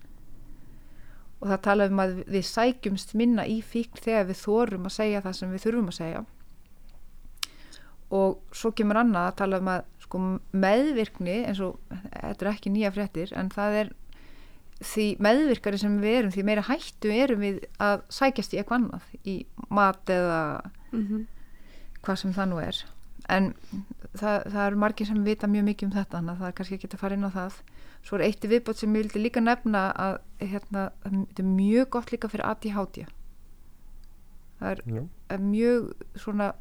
og 1.42 1.48
það 1.50 1.60
talað 1.66 1.90
um 1.94 2.00
að 2.04 2.12
við 2.30 2.44
sækjumst 2.46 3.14
minna 3.18 3.44
í 3.50 3.60
fíkn 3.66 3.98
þegar 4.04 4.28
við 4.28 4.36
þorum 4.44 4.84
að 4.86 4.92
segja 4.96 5.22
það 5.24 5.32
sem 5.38 5.50
við 5.56 5.64
þurfum 5.66 5.88
að 5.90 5.96
segja. 5.98 6.24
Og 8.12 8.36
svo 8.52 8.70
kemur 8.76 9.00
annað 9.00 9.26
að 9.30 9.36
tala 9.40 9.58
um 9.62 9.70
að 9.72 9.84
sko, 10.04 10.20
meðvirkni 10.52 11.36
eins 11.48 11.62
og 11.64 11.78
þetta 12.12 12.44
er 12.46 12.50
ekki 12.52 12.72
nýja 12.74 12.90
fréttir 12.92 13.32
en 13.40 13.48
það 13.54 13.78
er 13.82 13.92
því 14.82 15.06
meðvirkari 15.22 15.78
sem 15.80 15.94
við 16.02 16.16
erum 16.18 16.34
því 16.34 16.44
meira 16.48 16.64
hættu 16.66 17.12
erum 17.14 17.42
við 17.46 17.60
að 17.82 18.02
sækjast 18.12 18.54
í 18.56 18.60
eitthvað 18.60 18.80
annað 18.82 19.10
í 19.24 19.36
mat 19.70 20.10
eða 20.10 20.40
Mhm. 20.92 21.26
hvað 22.02 22.16
sem 22.18 22.32
það 22.34 22.48
nú 22.50 22.58
er 22.60 22.82
en 23.28 23.54
það, 24.18 24.36
það 24.52 24.66
eru 24.66 24.76
margir 24.82 25.06
sem 25.06 25.24
vita 25.24 25.46
mjög 25.46 25.64
mikið 25.70 25.88
um 25.88 25.94
þetta 25.96 26.16
þannig 26.18 26.32
að 26.32 26.38
það 26.42 26.48
er 26.48 26.56
kannski 26.58 26.74
ekki 26.78 26.90
að 26.92 27.00
fara 27.04 27.14
inn 27.18 27.24
á 27.28 27.36
það 27.36 27.58
svo 28.02 28.16
er 28.18 28.24
eitt 28.26 28.44
viðbót 28.50 28.76
sem 28.82 28.94
ég 28.96 29.02
vildi 29.04 29.22
líka 29.22 29.40
nefna 29.40 29.82
að 29.94 30.16
hérna, 30.42 30.86
þetta 31.04 31.42
er 31.44 31.50
mjög 31.54 31.90
gott 31.94 32.10
líka 32.12 32.28
fyrir 32.32 32.46
ADHD 32.50 33.04
það 34.58 34.70
er, 34.72 34.82
er 35.36 35.38
mjög 35.42 35.92
svona 36.18 36.52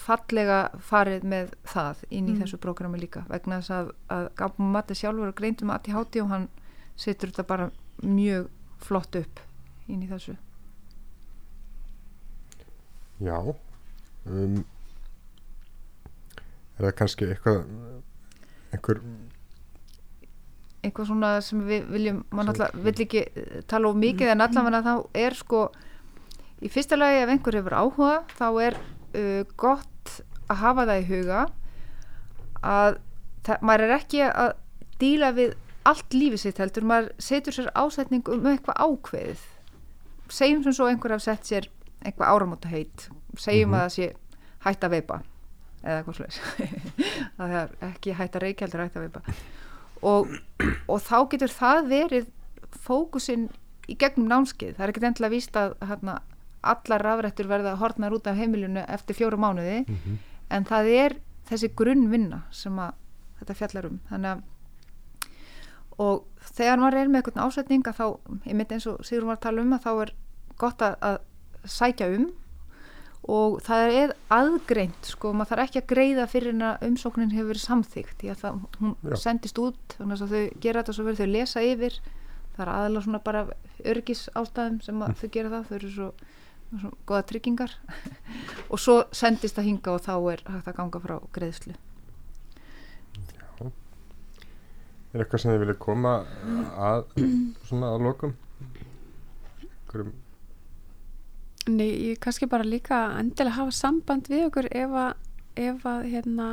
fallega 0.00 0.58
farið 0.86 1.24
með 1.28 1.50
það 1.68 2.04
inn 2.10 2.28
í 2.28 2.32
Mm. 2.36 2.42
þessu 2.44 2.58
prógrami 2.62 3.00
líka 3.00 3.24
vegna 3.28 3.58
þess 3.60 3.70
að, 3.74 3.90
að 4.08 4.28
Gabum 4.38 4.70
Matti 4.72 4.94
sjálfur 4.94 5.28
er 5.28 5.32
greint 5.40 5.62
um 5.62 5.70
ADHD 5.74 6.20
og 6.22 6.28
hann 6.30 6.48
setur 6.96 7.32
þetta 7.32 7.46
bara 7.48 7.70
mjög 8.02 8.48
flott 8.80 9.16
upp 9.16 9.40
inn 9.88 10.02
í 10.04 10.08
þessu 10.08 10.36
já. 13.20 13.36
Um, 14.26 14.64
er 16.80 16.88
það 16.88 16.96
kannski 17.00 17.28
eitthvað 17.30 17.60
einhver 18.74 19.00
eitthvað 20.80 21.10
svona 21.10 21.30
sem 21.44 21.60
við 21.68 21.88
viljum 21.92 22.20
mann 22.32 22.48
alltaf 22.52 22.72
vill 22.80 22.96
ekki 23.04 23.22
eh, 23.28 23.60
tala 23.68 23.90
of 23.90 23.98
mikið 24.00 24.32
en 24.32 24.44
allavega 24.46 24.80
þá 24.86 24.92
er 25.26 25.36
sko 25.36 25.64
í 26.64 26.70
fyrsta 26.72 26.96
lagi 26.96 27.20
ef 27.24 27.32
einhver 27.34 27.58
hefur 27.60 27.76
áhuga 27.76 28.14
þá 28.36 28.46
er 28.64 28.78
uh, 28.80 29.42
gott 29.60 30.14
að 30.50 30.60
hafa 30.62 30.86
það 30.88 31.02
í 31.02 31.08
huga 31.10 31.42
að 32.60 32.98
það, 33.46 33.62
maður 33.64 33.84
er 33.86 33.94
ekki 33.96 34.22
að 34.28 34.50
díla 35.00 35.30
við 35.36 35.54
allt 35.88 36.12
lífið 36.12 36.42
sitt 36.42 36.58
heldur, 36.60 36.84
maður 36.84 37.12
setur 37.24 37.56
sér 37.56 37.70
ásetning 37.80 38.26
um 38.28 38.44
eitthvað 38.50 38.82
ákveðið. 38.84 39.44
Segjum 40.30 40.60
sem 40.66 40.74
svo 40.76 40.88
einhver 40.90 41.14
haf 41.14 41.22
sett 41.24 41.48
sér 41.48 41.70
eitthvað 42.04 42.34
áramóta 42.34 42.68
heit 42.68 43.06
segjum 43.40 43.72
Mhm. 43.72 43.78
að 43.78 43.84
það 43.86 43.94
sé 43.96 44.10
hætt 44.66 44.84
að 44.84 44.92
veipa 44.96 45.22
eða 45.82 45.96
eitthvað 46.00 46.18
slags 46.18 46.40
það 47.38 47.56
er 47.60 47.72
ekki 47.90 48.16
hætt 48.18 48.36
að 48.36 48.44
reykja 48.44 48.66
heldur 48.66 48.84
hætt 48.84 48.98
að 48.98 49.06
veipa. 49.06 49.38
Og, 50.10 50.34
og 50.88 51.02
þá 51.04 51.16
getur 51.32 51.52
það 51.52 51.90
verið 51.90 52.28
fókusinn 52.84 53.48
í 53.90 53.96
gegnum 54.00 54.28
námskeið. 54.30 54.76
Það 54.76 54.84
er 54.84 54.92
ekkert 54.92 55.08
endilega 55.08 55.34
víst 55.34 55.58
að 55.58 55.74
hérna, 55.88 56.20
allar 56.60 57.04
rafrættur 57.04 57.48
verða 57.50 57.76
hortnar 57.80 58.14
út 58.14 58.28
af 58.30 58.38
heimilinu 58.38 58.84
eftir 58.88 59.16
fjóra 59.18 59.40
mánuði 59.40 59.82
mm 59.82 59.96
-hmm. 59.96 60.16
en 60.50 60.64
það 60.64 60.92
er 60.94 61.16
þessi 61.48 61.72
grunnvinna 61.76 62.42
sem 62.50 62.78
að 62.78 62.92
þetta 63.40 63.54
fjallar 63.54 63.86
um. 63.86 64.00
Þannig 64.10 64.30
að 64.30 64.42
og 66.00 66.24
þegar 66.56 66.80
maður 66.80 66.98
er 66.98 67.08
með 67.08 67.20
eitthvað 67.20 67.44
ásetninga 67.44 67.92
þá, 67.92 68.06
ég 68.46 68.56
myndi 68.56 68.74
eins 68.74 68.86
og 68.86 69.02
Sigur 69.04 69.26
var 69.28 69.36
að 69.36 69.44
tala 69.46 69.62
um 69.62 69.72
að 69.72 69.84
þá 69.84 69.90
er 70.02 70.12
gott 70.56 70.82
að, 70.82 70.94
að 71.00 71.18
sækja 71.64 72.08
um 72.16 72.30
og 73.28 73.58
það 73.64 73.94
er 73.98 74.14
aðgreint 74.32 75.10
sko, 75.12 75.34
maður 75.36 75.52
þarf 75.52 75.66
ekki 75.66 75.80
að 75.82 75.90
greiða 75.92 76.26
fyrir 76.30 76.54
en 76.54 76.64
að 76.70 76.86
umsóknin 76.88 77.34
hefur 77.34 77.50
verið 77.52 77.64
samþygt 77.66 78.22
því 78.22 78.30
að 78.32 78.40
það, 78.40 78.62
hún 78.80 78.94
Já. 79.04 79.16
sendist 79.20 79.60
út 79.60 79.96
þannig 79.98 80.24
að 80.24 80.32
þau 80.32 80.60
gera 80.64 80.80
þetta 80.80 80.96
svo 80.96 81.06
verið 81.08 81.20
þau 81.20 81.34
lesa 81.34 81.64
yfir 81.66 81.98
það 82.54 82.62
er 82.64 82.72
aðalega 82.74 83.04
svona 83.06 83.22
bara 83.28 83.44
örgis 83.92 84.24
ástæðum 84.40 84.80
sem 84.86 85.04
að 85.04 85.14
þau 85.20 85.28
gera 85.36 85.52
það 85.52 85.68
þau 85.68 85.76
eru 85.80 85.92
svo, 85.98 86.08
svo 86.70 86.94
goða 87.10 87.28
tryggingar 87.28 87.76
og 88.72 88.80
svo 88.80 88.96
sendist 89.12 89.60
það 89.60 89.68
hinga 89.68 89.94
og 89.94 90.02
þá 90.08 90.14
er 90.32 90.44
hægt 90.48 90.72
að 90.72 90.80
ganga 90.80 91.04
frá 91.04 91.16
greiðslu 91.36 91.76
Er 95.10 95.24
eitthvað 95.24 95.40
sem 95.42 95.50
þið 95.50 95.62
viljið 95.64 95.78
koma 95.82 96.10
að 96.78 97.00
svona 97.66 97.88
að 97.96 98.04
lokum? 98.06 98.34
Einhverjum 99.58 100.12
Nei, 101.68 101.90
ég 102.10 102.18
kannski 102.18 102.46
bara 102.48 102.64
líka 102.64 103.18
endilega 103.20 103.58
hafa 103.60 103.70
samband 103.76 104.28
við 104.32 104.46
okkur 104.48 104.68
ef 104.72 104.90
að, 104.96 105.14
ef 105.60 105.84
að 105.86 106.06
hérna, 106.10 106.46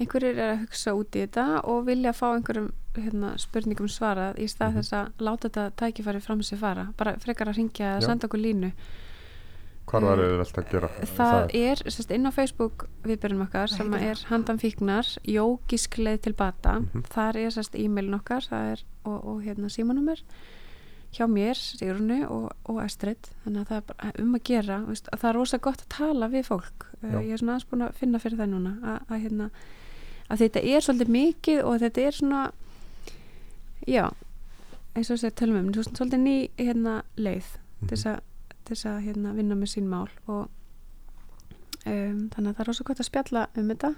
einhverjir 0.00 0.38
er 0.40 0.52
að 0.54 0.62
hugsa 0.64 0.94
út 0.96 1.14
í 1.14 1.22
þetta 1.26 1.44
og 1.70 1.84
vilja 1.86 2.12
fá 2.16 2.26
einhverjum 2.34 2.70
hérna, 2.96 3.34
spurningum 3.38 3.88
svarað 3.90 4.38
í 4.42 4.48
stað 4.50 4.72
Mhm. 4.72 4.78
þess 4.80 4.92
að 4.92 5.24
láta 5.28 5.48
þetta 5.48 5.70
tækifæri 5.76 6.20
fram 6.22 6.40
sér 6.42 6.58
fara. 6.58 6.88
Bara 6.96 7.16
frekar 7.18 7.48
að 7.48 7.56
ringja 7.56 7.96
eða 7.96 8.00
Já. 8.00 8.06
senda 8.06 8.26
okkur 8.26 8.40
línu. 8.40 8.72
Hvar 9.86 10.00
var 10.00 10.16
auðvelt 10.18 10.56
að 10.58 10.70
gera 10.72 10.88
það 11.04 11.50
er 11.54 11.76
sérst, 11.84 12.10
inn 12.10 12.24
á 12.26 12.32
Facebook 12.32 12.88
viðbyrjum 13.04 13.42
okkar 13.46 13.68
sem 13.68 13.92
er 13.94 14.16
handan 14.30 14.58
fíknar 14.58 15.04
jógisk 15.28 15.98
leið 15.98 16.20
til 16.22 16.32
bata. 16.32 16.80
Mhm. 16.80 17.02
þar 17.12 17.36
er 17.36 17.50
sérst 17.50 17.74
e-mailin 17.78 18.14
okkar 18.18 18.40
það 18.48 18.72
er, 18.72 18.82
og, 19.04 19.24
og 19.26 19.42
hérna 19.44 19.68
símanúmer 19.68 20.22
hjá 21.14 21.26
mér, 21.30 21.58
Sigrunu 21.58 22.18
og, 22.26 22.48
og 22.70 22.80
Estrid 22.84 23.30
þannig 23.44 23.62
að 23.62 23.70
það 23.70 23.78
er 23.78 23.86
bara 23.90 24.12
um 24.24 24.34
að 24.34 24.44
gera 24.50 24.80
veist, 24.88 25.08
að 25.12 25.22
það 25.22 25.30
er 25.30 25.38
rosa 25.38 25.60
gott 25.62 25.84
að 25.84 25.92
tala 25.94 26.28
við 26.32 26.44
fólk. 26.50 26.86
Já. 27.00 27.06
uh, 27.06 27.22
ég 27.22 27.32
er 27.32 27.42
svona 27.42 27.54
aðeins 27.54 27.70
búin 27.70 27.86
að 27.86 27.96
finna 28.00 28.20
fyrir 28.22 28.40
það 28.40 28.52
núna 28.54 28.74
að, 28.82 28.98
að, 29.06 29.24
hérna, 29.24 29.48
að 30.28 30.44
þetta 30.44 30.64
er 30.72 30.86
svolítið 30.86 31.14
mikið 31.18 31.62
og 31.64 31.80
þetta 31.84 32.04
er 32.04 32.18
svona 32.18 32.44
já 33.84 34.04
eins 34.94 35.10
og 35.10 35.18
þess 35.18 35.28
að 35.28 35.38
tölum 35.40 35.60
um, 35.60 35.70
þetta 35.74 35.90
er 35.90 35.98
svolítið 35.98 36.22
ný 36.22 36.36
hérna, 36.60 36.96
leið 37.18 37.48
þess 37.90 38.08
að, 38.10 38.20
til 38.54 38.74
þess 38.74 38.88
að 38.90 39.00
hérna, 39.08 39.34
vinna 39.36 39.58
með 39.58 39.72
sín 39.74 39.88
mál. 39.90 40.08
Og 40.30 40.44
um, 41.84 42.20
þannig 42.34 42.48
að 42.48 42.52
það 42.52 42.64
er 42.64 42.70
rosa 42.70 42.86
gott 42.88 43.02
að 43.02 43.08
spjalla 43.10 43.46
um 43.54 43.72
þetta. 43.72 43.92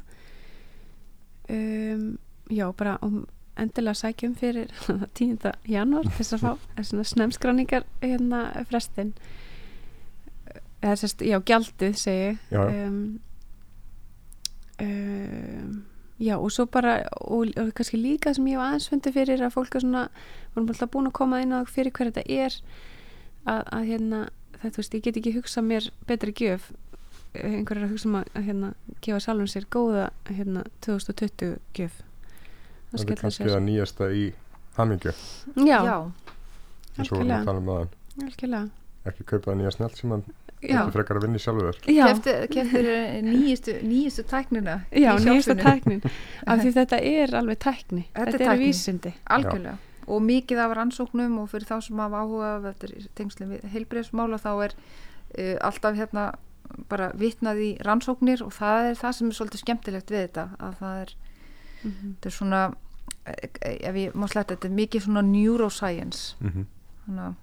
Um, 1.56 2.06
já, 2.50 2.66
bara 2.76 2.96
um 3.06 3.24
endilega 3.56 3.94
sækjum 4.02 4.36
fyrir 4.38 4.72
10. 5.18 5.52
janúar 5.70 6.08
þess 6.18 6.36
að 6.36 6.46
fá 6.46 6.82
snemskráningar 7.12 7.86
hérna 8.02 8.46
frestin 8.70 9.14
eða 10.82 10.96
sérst, 11.00 11.24
já, 11.24 11.38
gjaldið 11.40 11.98
segi 11.98 12.24
ég. 12.30 12.40
Já, 12.52 12.62
um, 12.86 12.98
um, 14.84 15.76
já 16.22 16.36
og 16.36 16.50
svo 16.52 16.66
bara 16.72 16.98
og, 17.20 17.52
og 17.60 17.72
kannski 17.76 18.00
líka 18.00 18.32
sem 18.34 18.46
ég 18.48 18.56
hef 18.56 18.64
aðeins 18.64 18.88
fundið 18.92 19.18
fyrir 19.18 19.44
að 19.44 19.54
fólk 19.56 19.76
er 19.76 19.84
svona 19.84 20.06
vorum 20.54 20.70
alltaf 20.72 20.92
búin 20.92 21.10
að 21.10 21.16
koma 21.18 21.42
inn 21.44 21.52
á 21.56 21.60
fyrir 21.68 21.92
hver 21.92 22.12
þetta 22.12 22.24
er 22.28 22.56
að, 23.44 23.62
að 23.62 23.88
hérna 23.90 24.20
þetta 24.56 24.72
þú 24.72 24.82
veist, 24.82 24.96
ég 24.96 25.04
get 25.04 25.20
ekki 25.20 25.34
hugsað 25.36 25.68
mér 25.68 25.88
betri 26.08 26.34
gjöf 26.36 26.70
einhver 27.36 27.80
er 27.80 27.86
að 27.86 27.94
hugsa 27.94 28.08
um 28.08 28.18
að, 28.20 28.30
hérna, 28.46 28.72
gefa 29.04 29.20
sjálfum 29.20 29.50
sér 29.50 29.66
góða 29.72 30.06
hérna, 30.30 30.64
2020 30.86 31.58
gjöf 31.76 32.00
það 33.04 33.12
er 33.16 33.20
kannski 33.22 33.50
það 33.50 33.62
nýjasta 33.66 34.08
í 34.12 34.24
hamingju. 34.76 35.12
Já, 35.66 35.78
já, 35.86 35.96
eins 36.98 37.12
og 37.12 37.22
við 37.22 37.30
að 37.36 37.46
tala 37.50 37.58
um 37.62 37.70
aðan 37.76 37.94
algjörlega. 38.26 38.68
Ekki 39.06 39.24
kaupa 39.30 39.50
það 39.52 39.56
nýja 39.60 39.72
snjált 39.76 39.96
sem 40.00 40.10
hann 40.14 40.22
já, 40.26 40.76
getur 40.80 40.94
frekar 40.96 41.18
að 41.20 41.26
vinna 41.26 41.38
í 41.38 41.42
sjálfur 41.44 41.66
þér. 41.68 41.90
Já, 41.94 42.06
keftir 42.56 42.88
nýjustu, 43.26 43.74
nýjustu 43.86 44.24
tæknina 44.30 44.78
já 44.90 45.10
sjálfsvinnu. 45.22 45.62
tæknin. 45.62 46.00
Af 46.50 46.62
því 46.64 46.72
þetta 46.80 47.00
er 47.12 47.34
alveg 47.40 47.58
tækni. 47.62 48.06
Þetta 48.12 48.22
er 48.26 48.32
þetta, 48.32 48.44
er 48.44 48.50
tækni. 48.56 48.70
vísindi. 48.70 49.12
Algjörlega. 49.36 49.76
Og 50.06 50.20
mikið 50.22 50.58
af 50.62 50.72
rannsóknum 50.78 51.38
og 51.42 51.48
fyrir 51.50 51.66
þá 51.66 51.80
sem 51.82 51.98
hafa 51.98 52.18
áhuga 52.22 52.48
af 52.56 52.66
þetta 52.68 53.06
tengslum 53.18 53.48
við 53.56 53.64
heilbreyðsmála 53.72 54.36
þá 54.38 54.50
er 54.68 54.74
uh, 54.76 55.56
alltaf 55.66 55.96
hérna 55.98 56.26
bara 56.90 57.08
vitnað 57.18 57.58
í 57.62 57.70
rannsóknir 57.82 58.42
og 58.46 58.52
það 58.54 58.90
er 58.92 59.00
það 59.00 59.16
sem 59.18 59.30
er 59.32 59.36
svolítið 59.38 59.62
skemmtilegt 59.64 60.10
við 60.14 60.22
þetta 60.28 60.44
að 60.62 60.76
það 60.82 61.00
er, 61.02 61.14
Mhm. 61.86 62.12
þetta 62.16 62.26
er 62.30 62.34
svona 62.36 62.60
ef 63.26 63.94
ég 63.94 64.14
má 64.14 64.26
sletta, 64.30 64.54
þetta 64.54 64.68
er 64.68 64.76
mikið 64.76 65.02
svona 65.06 65.22
neuroscience 65.22 66.36
mm 66.40 66.48
-hmm. 66.50 66.64
svona, 67.04 67.34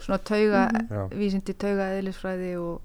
svona 0.00 0.18
tauga 0.18 0.68
Mhm. 0.72 0.86
já, 0.90 1.08
vísindi 1.18 1.52
tauga 1.54 1.88
eðlisfræði 2.00 2.56
og, 2.58 2.80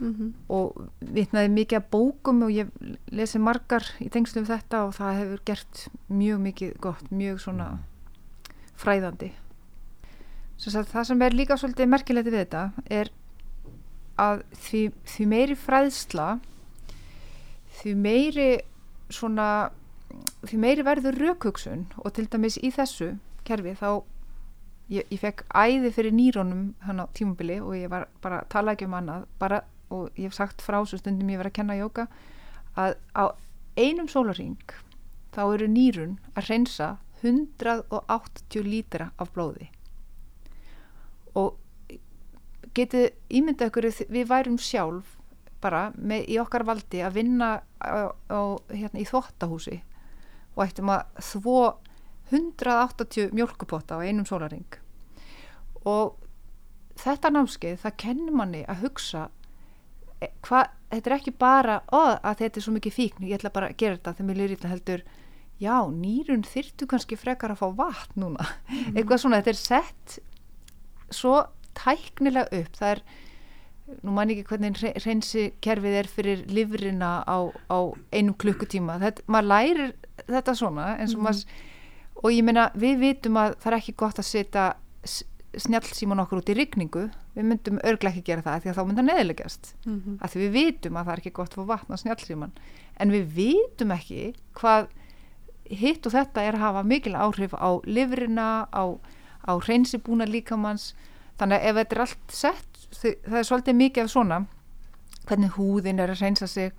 Mhm. 0.00 0.32
og 0.48 0.88
vitnaði 1.00 1.48
mikið 1.48 1.76
af 1.76 1.90
bókum 1.90 2.42
og 2.42 2.50
ég 2.50 2.68
lesi 3.12 3.38
margar 3.38 3.82
í 4.00 4.08
tengslum 4.10 4.44
við 4.44 4.58
þetta 4.58 4.84
og 4.86 4.94
það 4.94 5.18
hefur 5.18 5.38
gert 5.44 5.88
mjög 6.10 6.38
mikið 6.40 6.78
gott, 6.80 7.10
mjög 7.12 7.38
svona 7.40 7.78
fræðandi 8.76 9.30
Sem 10.56 10.70
sagt, 10.72 10.92
það 10.92 11.04
sem 11.04 11.22
er 11.22 11.30
líka 11.30 11.56
svolítið 11.56 11.88
merkilegt 11.88 12.26
við 12.28 12.46
þetta 12.46 12.72
er 12.90 13.08
að 14.18 14.42
því, 14.54 14.92
því 15.04 15.26
meiri 15.26 15.54
fræðsla 15.56 16.40
því 17.82 17.94
meiri 17.96 18.60
svona 19.10 19.70
því 20.46 20.58
meiri 20.62 20.86
verður 20.86 21.18
rökhugsun 21.20 21.86
og 22.02 22.12
til 22.16 22.26
dæmis 22.30 22.58
í 22.62 22.72
þessu 22.74 23.14
kerfi 23.46 23.74
þá 23.78 23.88
ég, 24.92 25.06
ég 25.08 25.20
fekk 25.20 25.44
æði 25.48 25.92
fyrir 25.94 26.16
nýrónum 26.16 26.72
hann 26.86 27.02
á 27.02 27.06
tímubili 27.16 27.60
og 27.62 27.76
ég 27.78 27.92
var 27.92 28.08
bara 28.22 28.42
tala 28.52 28.74
ekki 28.74 28.88
um 28.88 28.98
annað 28.98 29.26
bara, 29.40 29.62
og 29.90 30.10
ég 30.16 30.28
hef 30.28 30.36
sagt 30.36 30.64
frá 30.64 30.80
svo 30.84 31.00
stundum 31.00 31.30
ég 31.32 31.40
var 31.40 31.50
að 31.50 31.58
kenna 31.60 31.78
jóka 31.78 32.08
að 32.76 32.96
á 33.16 33.24
einum 33.76 34.08
sólaring 34.08 34.60
þá 35.32 35.42
eru 35.46 35.68
nýrun 35.70 36.18
að 36.36 36.48
reynsa 36.50 36.90
180 37.22 38.66
lítra 38.66 39.12
af 39.20 39.30
blóði. 39.32 39.68
Og 41.38 41.56
getið 42.76 43.12
ímyndað 43.30 43.70
ykkur 43.70 43.88
við 44.12 44.28
værum 44.28 44.58
sjálf 44.60 45.16
bara 45.62 45.92
með, 45.94 46.26
í 46.34 46.38
okkar 46.42 46.66
valdi 46.66 47.02
að 47.04 47.20
vinna 47.20 47.50
á, 47.78 48.10
á, 48.10 48.40
hérna, 48.74 48.98
í 48.98 49.06
þvottahúsi 49.06 49.78
og 50.54 50.64
ættum 50.66 50.92
að 50.92 51.22
þvó 51.30 51.58
180 52.32 53.32
mjölkupotta 53.36 54.00
á 54.00 54.04
einum 54.04 54.26
sólaring 54.28 54.78
og 55.88 56.18
þetta 57.00 57.32
námskeið 57.32 57.80
það 57.82 57.98
kennir 58.04 58.36
manni 58.36 58.62
að 58.68 58.86
hugsa 58.86 59.26
e, 60.20 60.30
hva, 60.46 60.66
þetta 60.92 61.10
er 61.10 61.16
ekki 61.18 61.34
bara 61.36 61.80
ó, 61.92 62.18
að 62.20 62.44
þetta 62.44 62.60
er 62.60 62.66
svo 62.66 62.76
mikið 62.76 62.96
fíkn 62.98 63.26
ég 63.28 63.40
ætla 63.40 63.52
bara 63.54 63.72
að 63.72 63.80
gera 63.82 63.98
þetta 63.98 64.16
þegar 64.18 64.30
mér 64.30 64.40
lýr 64.42 64.56
ítla 64.56 64.72
heldur 64.72 65.04
já, 65.62 65.78
nýrun 65.90 66.44
þyrtu 66.46 66.88
kannski 66.90 67.18
frekar 67.18 67.54
að 67.54 67.62
fá 67.62 67.68
vatn 67.78 68.24
núna. 68.24 68.46
Eitthvað 68.96 69.22
svona, 69.22 69.42
þetta 69.42 69.52
er 69.52 69.60
sett 69.60 70.16
svo 71.12 71.36
tæknilega 71.78 72.62
upp 72.62 72.78
það 72.78 72.94
er, 72.94 73.02
nú 74.02 74.14
man 74.16 74.32
ekki 74.32 74.46
hvernig 74.48 74.80
hreinsi 75.02 75.50
kerfið 75.64 75.98
er 76.00 76.10
fyrir 76.10 76.44
livrina 76.50 77.12
á, 77.26 77.38
á 77.68 77.78
einum 78.14 78.36
klukkutíma. 78.38 78.98
Þetta, 79.02 79.26
maður 79.32 79.50
lærir 79.52 79.94
þetta 80.28 80.54
svona 80.58 80.96
eins 80.98 81.14
og 81.14 81.22
maður 81.22 81.44
og 82.22 82.30
ég 82.32 82.44
meina 82.44 82.70
við 82.76 82.98
vitum 83.00 83.36
að 83.40 83.54
það 83.58 83.72
er 83.72 83.78
ekki 83.78 83.94
gott 83.96 84.18
að 84.18 84.28
setja 84.28 84.66
snjálfsíman 85.52 86.20
okkur 86.22 86.40
út 86.40 86.48
í 86.48 86.54
rigningu. 86.56 87.10
Við 87.36 87.44
myndum 87.48 87.78
örglega 87.84 88.12
ekki 88.14 88.22
gera 88.30 88.42
það 88.44 88.62
því 88.64 88.70
að 88.72 88.76
þá 88.78 88.86
mynda 88.88 89.02
neðilegast 89.04 89.74
Mhm. 89.86 90.18
af 90.22 90.32
því 90.34 90.38
við 90.46 90.52
vitum 90.52 90.96
að 90.96 91.04
það 91.06 91.12
er 91.12 91.18
ekki 91.22 91.32
gott 91.32 91.50
að 91.52 91.58
fá 91.60 91.66
vatn 91.72 91.92
á 91.92 91.96
snjálfsíman 92.02 92.52
en 93.00 93.10
við 93.10 93.24
vitum 93.36 93.90
ekki 93.92 94.34
hvað 94.54 94.86
hitt 95.70 96.06
og 96.06 96.12
þetta 96.12 96.40
er 96.42 96.54
að 96.54 96.64
hafa 96.66 96.82
mikil 96.84 97.12
áhrif 97.14 97.52
á 97.56 97.70
livrina 97.84 98.66
á, 98.72 98.84
á 99.48 99.52
hreinsibúna 99.60 100.24
líkamanns 100.26 100.94
þannig 101.38 101.60
að 101.60 101.64
ef 101.68 101.76
þetta 101.76 101.92
er 101.96 102.00
allt 102.00 102.18
sett 102.28 102.88
það 102.92 103.38
er 103.38 103.48
svolítið 103.48 103.74
mikið 103.76 104.02
af 104.04 104.10
svona 104.10 104.46
hvernig 105.26 105.50
húðin 105.56 106.00
er 106.00 106.10
að 106.10 106.18
hreinsa 106.20 106.46
sig. 106.46 106.72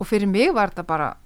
Og 0.00 0.06
fyrir 0.06 0.26
mig 0.28 0.52
var 0.54 0.70
þetta 0.70 0.82
bara 0.86 1.16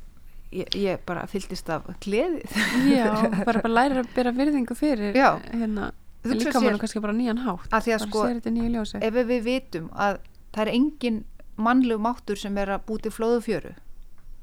ég, 0.53 0.75
ég 0.79 1.05
bara 1.09 1.27
fylltist 1.31 1.71
af 1.73 1.87
gleði. 2.05 2.43
Já, 2.91 3.09
bara, 3.49 3.63
bara 3.63 3.73
læra 3.73 4.03
að 4.03 4.13
bera 4.17 4.35
virðingu 4.37 4.77
fyrir 4.79 5.17
Já. 5.17 5.39
hérna, 5.53 5.93
líka 6.27 6.61
mann 6.61 6.79
kannski 6.83 7.03
bara 7.03 7.17
nýjan 7.17 7.43
hátt. 7.47 7.71
að 7.71 7.89
því 7.89 7.97
að 7.97 8.05
bara 8.05 8.37
sko 8.85 9.01
ef 9.09 9.19
við 9.31 9.43
vitum 9.47 9.89
að 9.95 10.21
það 10.53 10.63
er 10.67 10.73
engin 10.75 11.25
mannlegu 11.57 12.03
máttur 12.03 12.39
sem 12.41 12.57
er 12.61 12.75
að 12.75 12.87
búti 12.89 13.13
flóðu 13.13 13.43
fjöru 13.45 13.75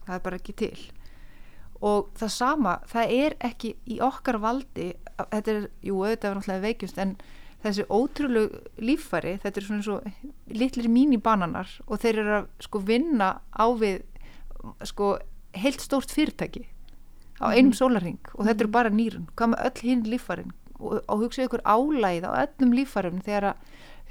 það 0.08 0.18
er 0.18 0.26
bara 0.26 0.40
ekki 0.42 0.58
til. 0.60 0.76
Og 1.84 2.10
það 2.16 2.32
sama, 2.32 2.74
það 2.88 3.14
er 3.20 3.36
ekki 3.44 3.74
í 3.92 4.00
okkar 4.04 4.40
valdi 4.40 4.94
þetta 5.20 5.52
er, 5.52 5.66
jú, 5.84 6.00
auðvitað 6.00 6.30
er 6.30 6.38
náttúrulega 6.38 6.64
veikjumst 6.64 7.02
en 7.04 7.16
þessi 7.64 7.86
ótrúlegu 7.92 8.62
líffæri 8.84 9.38
þetta 9.44 9.60
er 9.60 9.68
svona 9.68 9.86
svo 9.86 10.00
litlir 10.52 10.90
mínibananar 10.92 11.70
og 11.88 12.02
þeir 12.04 12.20
eru 12.24 12.34
að 12.42 12.50
sko 12.66 12.82
vinna 12.84 13.30
á 13.56 13.66
við 13.80 14.02
sko 14.88 15.14
heilt 15.54 15.82
stórt 15.82 16.12
fyrirtæki 16.12 16.66
á 17.44 17.50
einum 17.54 17.74
sólarring 17.76 18.20
og 18.36 18.46
þetta 18.48 18.64
eru 18.64 18.72
bara 18.72 18.90
nýrun. 18.94 19.28
Hvað 19.36 19.54
með 19.54 19.66
öll 19.68 19.82
hinn 19.90 20.04
líffærin? 20.10 20.52
Og, 20.80 21.00
og 21.08 21.20
hugsaðu 21.24 21.48
ykkur 21.48 21.64
álægið 21.66 22.26
á 22.28 22.32
öllum 22.44 22.74
líffærum 22.76 23.22
þegar 23.24 23.44
að 23.54 23.56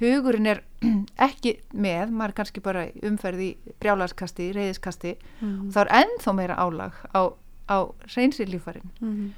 hugurinn 0.02 0.46
er 0.50 0.62
ekki 1.28 1.52
með, 1.74 2.10
maður 2.10 2.32
er 2.32 2.36
kannski 2.40 2.62
bara 2.64 2.86
í 2.88 3.02
umferð 3.06 3.40
í 3.44 3.50
brjálarskasti, 3.82 4.48
reyðiskasti 4.56 5.16
Mhm. 5.42 5.66
og 5.68 5.72
þá 5.74 5.80
er 5.84 5.92
ennþá 6.02 6.34
meira 6.38 6.56
álag 6.56 6.92
á, 7.14 7.22
á 7.68 7.76
reynsir 8.16 8.48
líffærin. 8.48 8.90
Mhm. 9.00 9.32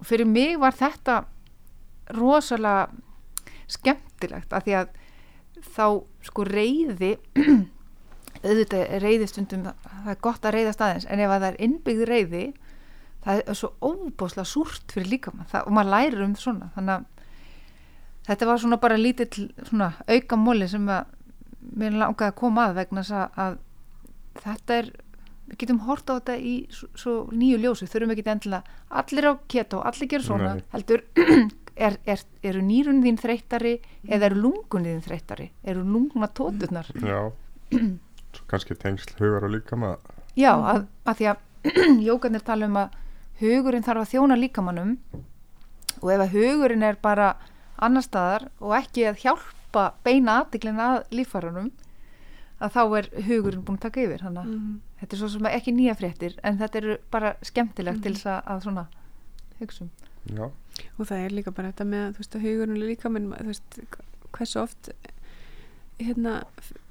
og 0.00 0.06
fyrir 0.06 0.26
mig 0.26 0.56
var 0.58 0.72
þetta 0.72 1.24
rosalega 2.16 2.88
skemmtilegt 3.70 4.52
af 4.52 4.64
því 4.64 4.74
að 4.80 4.88
þá 5.76 5.84
sko 6.24 6.44
reyði 6.48 7.12
auðvitað 8.40 8.84
er 8.86 9.04
reyði 9.04 9.28
stundum 9.28 9.64
það 9.84 10.10
er 10.12 10.20
gott 10.24 10.44
að 10.44 10.56
reyðast 10.56 10.84
aðeins 10.84 11.08
en 11.08 11.22
ef 11.22 11.30
að 11.30 11.40
það 11.44 11.48
er 11.50 11.62
innbyggð 11.66 12.04
reyði 12.08 12.44
það 13.24 13.42
er 13.42 13.58
svo 13.58 13.72
óbúslega 13.84 14.48
súrt 14.48 14.94
fyrir 14.94 15.10
líkamann 15.14 15.48
og 15.60 15.72
maður 15.76 15.92
lærir 15.94 16.24
um 16.24 16.36
svona 16.40 16.70
þannig 16.76 16.94
að 16.94 17.08
þetta 18.30 18.48
var 18.48 18.62
svona 18.62 18.80
bara 18.80 19.00
lítill 19.00 19.50
svona 19.66 19.92
auka 20.08 20.38
móli 20.40 20.68
sem 20.70 20.88
að 20.88 21.16
mér 21.76 21.98
langaði 22.00 22.32
að 22.32 22.40
koma 22.40 22.68
að 22.68 22.80
vegna 22.80 23.04
að, 23.04 23.40
að 23.44 23.58
þetta 24.40 24.78
er 24.80 24.90
við 25.50 25.58
getum 25.64 25.80
hort 25.84 26.10
á 26.10 26.12
þetta 26.16 26.36
í 26.38 26.54
svo, 26.72 26.88
svo 26.98 27.14
nýju 27.34 27.58
ljósi 27.60 27.88
þurfum 27.90 28.14
ekki 28.14 28.26
endilega 28.30 28.78
allir 29.02 29.26
á 29.26 29.32
keto, 29.50 29.80
allir 29.82 30.10
gera 30.10 30.26
svona 30.26 30.52
Nei. 30.56 30.64
heldur 30.74 31.04
er, 31.86 31.98
er, 32.06 32.24
eru 32.46 32.62
nýrun 32.64 33.02
þín 33.04 33.18
þreyttari 33.20 33.76
eða 34.08 34.30
eru 34.30 34.42
lungun 34.44 34.86
þín 34.86 35.04
þreyttari 35.06 35.50
eru 35.72 35.84
lungna 35.86 36.30
tóturnar 36.30 36.90
Já, 37.02 37.20
kannski 38.50 38.74
tengsl 38.78 39.14
hugar 39.18 39.44
og 39.44 39.50
líkama 39.54 39.96
já, 40.36 40.52
að, 40.54 40.86
að 41.06 41.16
því 41.20 41.28
að 41.30 41.38
jókarnir 42.08 42.44
tala 42.46 42.66
um 42.66 42.76
að 42.76 42.98
hugurinn 43.40 43.82
þarf 43.84 44.04
að 44.04 44.10
þjóna 44.14 44.36
líkamannum 44.40 44.96
og 46.00 46.10
ef 46.14 46.20
að 46.24 46.34
hugurinn 46.36 46.82
er 46.86 46.96
bara 47.02 47.34
annar 47.80 48.02
staðar 48.04 48.48
og 48.60 48.74
ekki 48.78 49.06
að 49.08 49.20
hjálpa 49.24 49.84
beina 50.04 50.38
aðtiklinn 50.42 50.80
að 50.80 51.02
líffarunum 51.16 51.70
að 52.60 52.74
þá 52.76 52.80
er 52.98 53.06
hugurinn 53.28 53.64
búin 53.64 53.78
að 53.80 53.84
taka 53.88 54.02
yfir 54.04 54.20
þannig 54.24 54.42
að 54.44 54.48
Mhm. 54.54 54.80
þetta 55.00 55.14
er 55.16 55.20
svo 55.22 55.28
sem 55.32 55.46
ekki 55.48 55.72
nýja 55.72 55.94
fréttir 55.96 56.34
en 56.44 56.58
þetta 56.58 56.76
eru 56.82 56.96
bara 57.10 57.34
skemmtilegt 57.42 58.02
til 58.02 58.12
Mhm. 58.12 58.16
þess 58.18 58.26
að, 58.26 58.40
að 58.46 58.62
svona 58.66 58.86
hugsa 59.60 59.82
um 59.84 59.90
Já, 60.36 60.44
og 60.98 61.06
það 61.08 61.24
er 61.24 61.30
líka 61.30 61.50
bara 61.56 61.72
þetta 61.72 61.84
með 61.88 62.16
veist 62.18 62.34
að 62.36 62.42
hugurinn 62.44 62.76
er 62.76 62.88
líka 62.88 63.08
minn 63.10 63.30
þú 63.32 63.46
veist 63.46 63.80
hversu 64.36 64.60
oft 64.60 64.90
hérna 66.00 66.42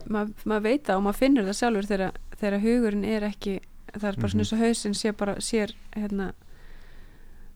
maður 0.08 0.46
mað 0.46 0.62
veit 0.64 0.84
það 0.88 0.96
og 0.98 1.04
maður 1.04 1.20
finnur 1.20 1.44
það 1.50 1.58
sjálfur 1.60 1.88
þegar, 1.90 2.12
þegar 2.40 2.60
hugurinn 2.64 3.06
er 3.06 3.22
ekki 3.30 3.60
það 3.90 4.04
er 4.10 4.16
bara 4.16 4.28
Mhm. 4.28 4.30
svona 4.30 4.44
eins 4.44 4.54
og 4.54 4.60
hausinn 4.60 4.94
sé 4.94 5.12
bara 5.18 5.36
sér 5.42 5.74
hérna 5.96 6.34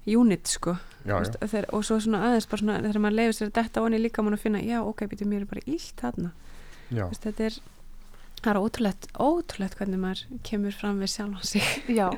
unit 0.05 0.47
sko. 0.47 0.73
Já, 0.73 0.77
Þú 1.03 1.07
já, 1.07 1.19
veist, 1.19 1.37
þeir, 1.51 1.65
og 1.73 1.83
svo 1.87 1.97
svona 2.03 2.19
aðeins 2.27 2.47
bara 2.49 2.61
svona 2.61 2.79
þegar 2.83 2.99
maður 3.03 3.15
leifir 3.19 3.35
sér 3.37 3.47
að 3.49 3.53
detta 3.59 3.81
onni 3.83 3.99
líka 4.01 4.23
mann 4.23 4.33
að 4.35 4.39
finna 4.43 4.59
já 4.63 4.79
ok, 4.83 5.05
býtum 5.07 5.27
mér 5.31 5.41
er 5.41 5.45
bara 5.45 5.61
illt 5.65 5.95
þarna. 6.01 6.31
Já. 6.91 7.03
Þú 7.05 7.09
veist, 7.13 7.23
þetta 7.27 7.45
er 7.47 7.59
það 8.43 8.49
er 8.51 8.59
ótrúlegt, 8.59 9.07
ótrúlegt 9.23 9.77
hvernig 9.79 9.99
maður 10.03 10.23
kemur 10.43 10.73
fram 10.75 10.99
við 10.99 11.13
sjálf 11.13 11.43
sig. 11.47 11.61
Já, 11.87 12.09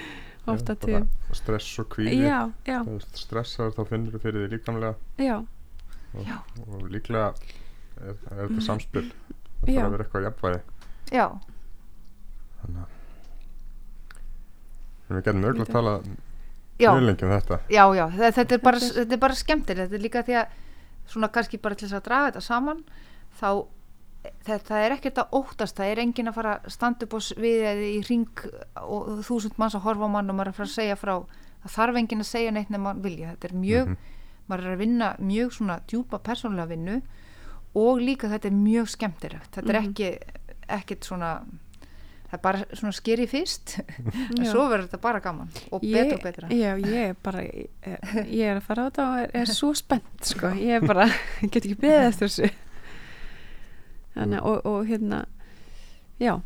ofta 0.46 0.76
Já, 0.76 0.80
til 0.86 1.08
Stress 1.36 1.78
og 1.82 1.88
kvíði. 1.92 2.22
Já, 2.24 2.40
já, 2.68 2.78
Þú 2.84 2.96
veist, 2.96 3.20
stressaður 3.26 3.74
þá 3.76 3.88
finnur 3.88 4.12
þú 4.16 4.20
fyrir 4.24 4.40
því 4.48 4.50
líkamlega. 4.56 4.94
Já, 5.18 5.36
og, 6.14 6.24
Já. 6.24 6.38
og 6.68 6.88
líklega 6.92 7.34
er, 8.00 8.16
er 8.30 8.48
þetta 8.48 8.62
samspil 8.70 9.10
það 9.66 9.74
þarf 9.74 9.86
að 9.86 9.94
vera 9.94 10.04
eitthvað 10.04 10.26
jafnvægi. 10.28 10.60
Já, 11.12 11.26
þannig 12.64 12.82
að 12.84 12.90
við 15.14 15.24
getum 15.28 15.44
auðvitað 15.44 15.68
að 15.68 15.72
tala 15.74 15.94
mjög 16.80 17.24
um 17.26 17.32
þetta. 17.34 17.58
Já, 17.70 17.84
já. 17.94 18.04
Þe- 18.18 18.32
þetta 18.38 18.54
er 18.56 18.62
bara, 18.64 18.78
þetta 18.98 19.12
er 19.12 19.22
bara 19.24 19.34
skemmtilegt. 19.38 19.90
Þetta 19.90 19.98
er 20.00 20.04
líka 20.08 20.22
því 20.26 20.36
að 20.40 20.46
svona 21.06 21.28
kannski 21.30 21.60
bara 21.62 21.74
til 21.78 21.88
þess 21.88 21.98
að 22.00 22.06
draga 22.08 22.30
þetta 22.32 22.42
saman 22.42 22.80
þá 23.40 23.48
þetta 24.48 24.78
er 24.80 24.94
ekkert 24.96 25.18
að 25.20 25.36
óttast. 25.36 25.76
Það 25.76 25.90
er 25.92 25.98
enginn 26.02 26.28
að 26.30 26.34
fara 26.38 26.54
að 26.64 26.72
á 26.72 27.32
við 27.36 27.62
eða 27.68 27.84
í 27.92 28.00
ring 28.08 28.44
og 28.80 29.20
þúsund 29.28 29.58
manns 29.60 29.74
að 29.76 29.84
horfa 29.84 30.08
á 30.08 30.14
mann 30.16 30.30
og 30.32 30.36
maður 30.38 30.48
er 30.48 30.54
að 30.54 30.58
fara 30.62 30.70
að 30.70 30.78
segja 30.78 30.96
frá. 30.96 31.14
Það 31.64 31.74
þarf 31.76 31.96
enginn 32.00 32.20
að 32.24 32.30
segja 32.32 32.50
neitt 32.56 32.70
nema 32.72 32.82
mann 32.88 33.02
vilja. 33.04 33.34
Þetta 33.36 33.44
er 33.50 33.56
mjög, 33.60 33.86
Mhm. 33.88 33.96
maður 34.48 34.64
er 34.64 34.74
að 34.74 34.78
vinna 34.78 35.16
mjög 35.20 35.52
svona 35.52 35.80
djúpa 35.86 36.18
persónulega 36.18 36.68
vinnu 36.68 37.02
og 37.74 38.00
líka 38.00 38.28
þetta 38.30 38.46
er 38.50 38.56
mjög 38.56 38.88
skemmtilegt. 38.94 39.50
Þetta 39.56 39.68
er 39.74 39.80
Mhm. 39.80 39.90
ekki 39.90 40.18
ekkert 40.68 41.04
svona 41.04 41.30
það 42.24 42.32
er 42.38 42.42
bara 42.42 42.64
svona 42.72 42.92
skeri 42.92 43.26
fyrst. 43.30 43.76
En 44.38 44.46
svo 44.46 44.64
verður 44.70 44.88
þetta 44.88 45.00
bara 45.00 45.20
gaman 45.20 45.48
og 45.72 45.82
Ég- 45.82 45.94
betra 45.94 46.16
og 46.16 46.22
betra. 46.22 46.48
Já, 46.50 46.74
ég 46.80 47.10
er 47.10 47.14
bara 47.22 47.42
ég, 47.42 47.68
ég 48.26 48.44
er 48.50 48.56
að 48.56 48.62
fara 48.62 48.82
á 48.82 48.90
þetta 48.90 49.04
og 49.10 49.18
er, 49.22 49.30
er 49.42 49.46
svo 49.46 49.72
spennt 49.74 50.24
sko, 50.24 50.46
ég 50.58 50.80
er 50.82 50.86
bara, 50.86 51.06
ég 51.42 51.50
get 51.50 51.64
ekki 51.66 51.76
beðið 51.78 52.08
eftir 52.08 52.28
þessu. 52.28 52.50
Þannig 54.14 54.38
að- 54.40 54.46
og, 54.46 54.66
og 54.66 54.86
hérna 54.86 55.24
já. 56.20 56.40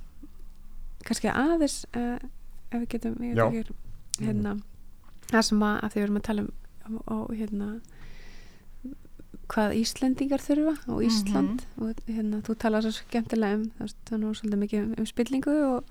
Kannski 1.05 1.29
aðeins 1.33 1.85
uh, 1.97 2.19
ef 2.73 2.81
við 2.83 2.89
getum 2.89 3.15
ég 3.25 3.37
veit 3.37 3.61
ekki, 3.65 3.75
hérna 4.27 4.57
það 5.31 5.43
sem 5.47 5.63
að, 5.63 5.77
að 5.85 5.93
því 5.93 6.01
við 6.01 6.05
erum 6.09 6.17
að 6.21 6.27
tala 6.29 6.43
um 6.43 6.53
og, 6.89 7.01
og 7.15 7.31
hérna 7.37 7.69
hvað 9.49 9.75
Íslendingar 9.81 10.43
þurfa 10.45 10.75
og 10.93 11.03
Ísland. 11.07 11.63
Og 11.81 11.95
hérna, 12.07 12.43
þú 12.45 12.55
talar 12.61 12.83
svo 12.85 12.93
skemmtilega 12.93 13.55
um 13.57 13.71
það 13.79 14.13
er 14.13 14.19
nú 14.23 14.33
svolítið 14.37 14.63
mikið 14.63 14.81
um, 14.85 14.95
um 14.99 15.07
spillingu 15.09 15.55
og, 15.69 15.85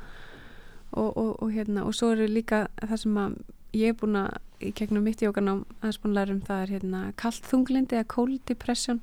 og, 0.93 1.10
og, 1.17 1.32
og 1.43 1.52
hérna 1.56 1.86
og 1.86 1.96
svo 1.98 2.12
eru 2.13 2.28
líka 2.30 2.67
það 2.84 2.98
sem 3.04 3.17
að 3.24 3.38
ég 3.78 3.89
er 3.93 3.98
búin 4.00 4.15
að 4.22 4.38
í 4.67 4.72
gegnum 4.74 5.04
mitt 5.06 5.22
jókanám 5.22 5.65
aðeins 5.82 6.00
búin 6.02 6.13
að 6.13 6.20
læra 6.22 6.34
um 6.38 6.41
það 6.48 6.62
er 6.63 6.72
hérna 6.78 7.02
kallt 7.22 7.46
þunglindi 7.52 7.98
eða 8.00 8.08
cold 8.13 8.39
depression. 8.50 9.02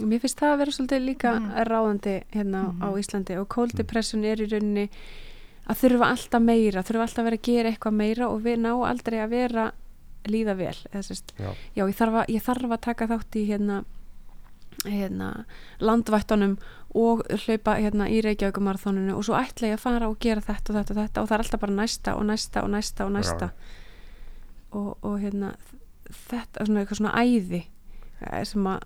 Og 0.00 0.06
mér 0.08 0.20
finnst 0.22 0.38
það 0.40 0.52
að 0.54 0.58
vera 0.62 0.74
svolítið 0.76 1.02
líka 1.06 1.32
Mhm. 1.40 1.50
ráðandi 1.70 2.14
hérna 2.32 2.60
Mhm. 2.72 2.82
á 2.82 2.88
Íslandi. 2.98 3.38
Og 3.40 3.48
cold 3.48 3.74
depression 3.76 4.24
er 4.24 4.36
í 4.36 4.46
rauninni 4.50 4.88
að 5.68 5.76
þurfa 5.82 6.06
alltaf 6.10 6.42
meira, 6.42 6.82
þurfa 6.82 7.02
alltaf 7.06 7.18
að 7.18 7.24
vera 7.24 7.36
að 7.36 7.42
gera 7.42 7.70
eitthvað 7.70 7.94
meira 7.94 8.28
og 8.28 8.42
við 8.42 8.56
ná 8.58 8.72
aldrei 8.88 9.18
að 9.24 9.28
vera 9.30 9.72
líða 10.28 10.56
vel 10.58 10.76
eða 10.92 11.02
sérst 11.06 11.32
já, 11.38 11.50
já, 11.76 11.84
ég 11.86 11.96
þarf, 11.96 12.20
að, 12.22 12.34
ég 12.34 12.44
þarf 12.44 12.76
að 12.76 12.84
taka 12.86 13.08
þátt 13.10 13.38
í 13.40 13.44
hérna, 13.48 13.80
hérna 14.84 15.30
landvættunum 15.80 16.56
og 16.98 17.22
hlaupa 17.44 17.76
hérna 17.78 18.08
í 18.10 18.20
Reykjavíkumarþónunu 18.26 19.14
og 19.14 19.26
svo 19.26 19.36
ætla 19.38 19.70
ég 19.70 19.78
að 19.78 19.84
fara 19.84 20.08
og 20.10 20.18
gera 20.22 20.42
þetta 20.42 20.72
og 20.72 20.78
þetta 20.80 20.94
og 20.94 21.00
þetta 21.00 21.22
og 21.22 21.28
það 21.30 21.36
er 21.36 21.44
alltaf 21.44 21.62
bara 21.62 21.76
næsta 21.78 22.16
og 22.16 22.24
næsta 22.26 22.64
og 22.64 22.72
næsta 22.74 23.06
og 23.06 23.12
næsta. 23.14 23.50
Og, 24.70 24.90
og 25.06 25.16
hérna 25.22 25.54
þetta 26.10 26.60
er 26.60 26.68
svona 26.68 26.82
eitthvað 26.82 27.00
svona 27.00 27.14
æði 27.22 27.62
eh, 28.26 28.44
sem 28.48 28.66
að 28.66 28.84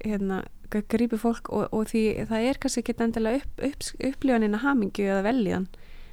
hérna 0.00 0.42
grípi 0.72 1.18
fólk 1.20 1.50
og, 1.52 1.66
og 1.76 1.90
því 1.90 2.04
það 2.30 2.48
er 2.48 2.60
kannski 2.60 2.80
ekki 2.80 2.96
endilega 3.04 3.42
upp, 3.42 3.64
upp, 3.68 3.88
upplifanina 4.08 4.62
hamingju 4.62 5.04
eða 5.04 5.26
veljan 5.26 5.68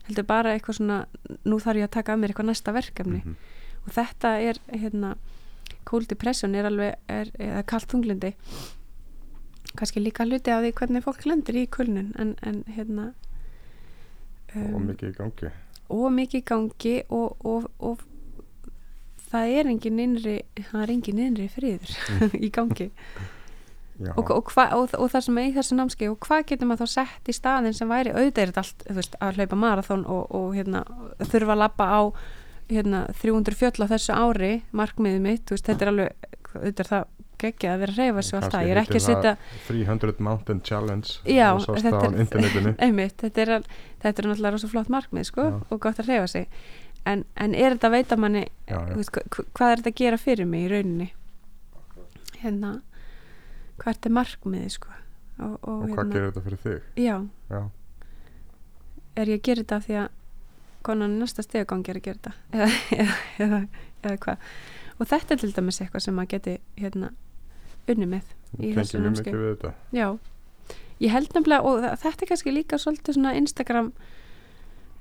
heldur 0.10 0.28
bara 0.28 0.56
eitthvað 0.56 0.80
svona 0.80 1.00
nú 1.48 1.60
þarf 1.62 1.80
ég 1.80 1.88
að 1.88 1.96
taka 1.96 2.16
að 2.16 2.22
mér 2.22 2.34
eitthvað 2.34 2.50
næsta 2.50 2.74
verkefni. 2.76 3.22
Mhm, 3.24 3.38
og 3.86 3.94
þetta 3.96 4.36
er 4.44 4.60
hérna 4.74 5.16
cold 5.90 6.10
depression 6.10 6.56
er 6.56 6.68
alveg 6.70 6.98
er, 7.10 7.32
eða 7.40 7.64
kallt 7.70 7.90
þunglindi 7.92 8.34
kannski 9.78 10.02
líka 10.02 10.26
hluti 10.26 10.52
af 10.54 10.64
því 10.64 10.76
hvernig 10.78 11.06
fólk 11.06 11.26
lendir 11.30 11.58
í 11.62 11.66
kulnun 11.72 12.14
en, 12.20 12.36
en 12.42 12.64
hérna 12.68 13.12
og 14.56 14.78
um, 14.80 14.86
mikið 14.90 15.12
í 15.12 15.18
gangi. 15.18 15.52
og 15.94 16.06
mikið 16.16 16.42
í 16.42 16.46
gangi 16.52 16.96
og, 17.16 17.46
og, 17.46 17.68
og 17.80 18.06
það 19.30 19.58
er 19.60 19.74
engin 19.74 20.00
innri 20.06 20.38
það 20.72 20.86
er 20.86 20.96
engin 20.96 21.22
innri 21.26 21.50
friður 21.54 21.94
í 22.46 22.50
gangi. 22.54 22.90
Og, 24.16 24.30
og, 24.32 24.48
hva, 24.56 24.70
og, 24.80 24.94
og 24.96 25.10
það 25.12 25.24
sem 25.26 25.38
er 25.42 25.48
í 25.50 25.56
þessu 25.58 25.76
námski 25.76 26.08
og 26.08 26.22
hvað 26.24 26.46
getur 26.48 26.70
maður 26.70 26.88
þá 26.88 26.92
sett 27.02 27.30
í 27.30 27.34
staðin 27.36 27.76
sem 27.76 27.90
væri 27.92 28.14
auðvitað 28.14 28.46
er 28.46 28.52
þetta 28.54 28.62
allt 28.62 28.86
þú 28.86 28.96
veist, 28.96 29.18
að 29.20 29.40
hlaupa 29.42 29.58
marathón 29.60 30.06
og, 30.08 30.22
og 30.40 30.54
hérna, 30.56 30.86
þurfa 31.20 31.52
að 31.52 31.60
labba 31.60 31.88
á 31.92 32.02
hérna, 32.70 33.06
300 33.22 33.56
fjöll 33.60 33.86
á 33.86 33.88
þessu 33.94 34.14
ári 34.16 34.52
markmiðið 34.78 35.24
mitt, 35.26 35.50
veist, 35.54 35.66
þetta 35.70 35.86
er 35.88 35.92
alveg 35.94 36.30
auðvitað 36.56 36.84
er 36.86 36.90
það 36.94 37.08
geggja 37.40 37.72
að 37.74 37.80
vera 37.86 37.94
að 37.94 38.00
reyfa 38.02 38.22
sig 38.28 38.36
og 38.36 38.42
allt 38.44 38.52
það, 38.54 38.66
ég 38.68 38.74
er 38.76 38.80
ekki 38.82 38.98
að 39.00 39.06
setja 39.06 39.32
300 39.70 40.20
Mountain 40.28 40.60
Challenge 40.68 41.14
Já, 41.32 41.48
þetta 41.64 42.02
er- 42.10 42.76
einmitt, 42.86 43.16
þetta 43.24 43.42
er, 43.46 43.52
þetta 44.04 44.22
er 44.24 44.28
náttúrulega 44.30 44.52
rosa 44.58 44.70
flott 44.74 44.92
markmið 44.92 45.30
sko, 45.30 45.46
og 45.70 45.80
gott 45.86 46.02
að 46.04 46.10
reyfa 46.12 46.28
sig. 46.34 46.50
En, 47.08 47.24
en 47.40 47.56
er 47.56 47.78
þetta 47.78 47.88
að 47.88 47.96
veita 47.96 48.18
manni 48.20 48.42
já, 48.68 48.76
já, 48.76 48.96
veist, 49.00 49.14
hva- 49.16 49.46
hvað 49.56 49.72
er 49.72 49.80
þetta 49.82 49.94
að 49.94 50.00
gera 50.04 50.20
fyrir 50.20 50.50
mig 50.52 50.66
í 50.66 50.72
rauninni? 50.74 51.08
Hérna 52.44 52.74
hvert 53.80 54.06
er 54.10 54.16
markmiðið 54.20 54.74
sko? 54.76 54.92
Og, 55.40 55.54
og, 55.64 55.84
og 55.86 55.94
hvað 55.96 56.12
gerir 56.12 56.28
þetta 56.34 56.44
fyrir 56.50 56.62
þig? 56.66 56.88
Já, 57.00 57.16
já, 57.56 57.62
er 59.16 59.32
ég 59.32 59.40
að 59.40 59.46
gera 59.48 59.64
þetta 59.64 59.78
af 59.80 59.86
því 59.88 59.98
að 60.04 60.10
konan 60.86 61.18
næsta 61.20 61.44
stegagangi 61.46 61.94
er 61.94 62.00
að 62.00 62.06
gera 62.08 62.20
þetta. 62.20 62.34
Eða, 62.54 62.70
eða, 62.98 63.18
eða, 63.46 63.62
eða 64.04 64.20
hvað. 64.26 64.52
Og 65.00 65.08
þetta 65.08 65.36
er 65.36 65.42
til 65.44 65.54
dæmis 65.56 65.82
eitthvað 65.82 66.06
sem 66.06 66.16
maður 66.18 66.34
geti 66.36 66.58
hérna 66.80 67.14
unni 67.90 68.08
með 68.10 68.36
í 68.60 68.74
þessu 68.76 69.02
þetta. 69.02 69.74
Já, 69.96 70.08
ég 71.00 71.14
held 71.14 71.36
nefnilega 71.36 71.66
og 71.66 71.84
þetta 71.84 72.26
er 72.26 72.32
kannski 72.32 72.54
líka 72.54 72.80
svolítið 72.82 73.18
svona 73.18 73.36
Instagram 73.40 73.92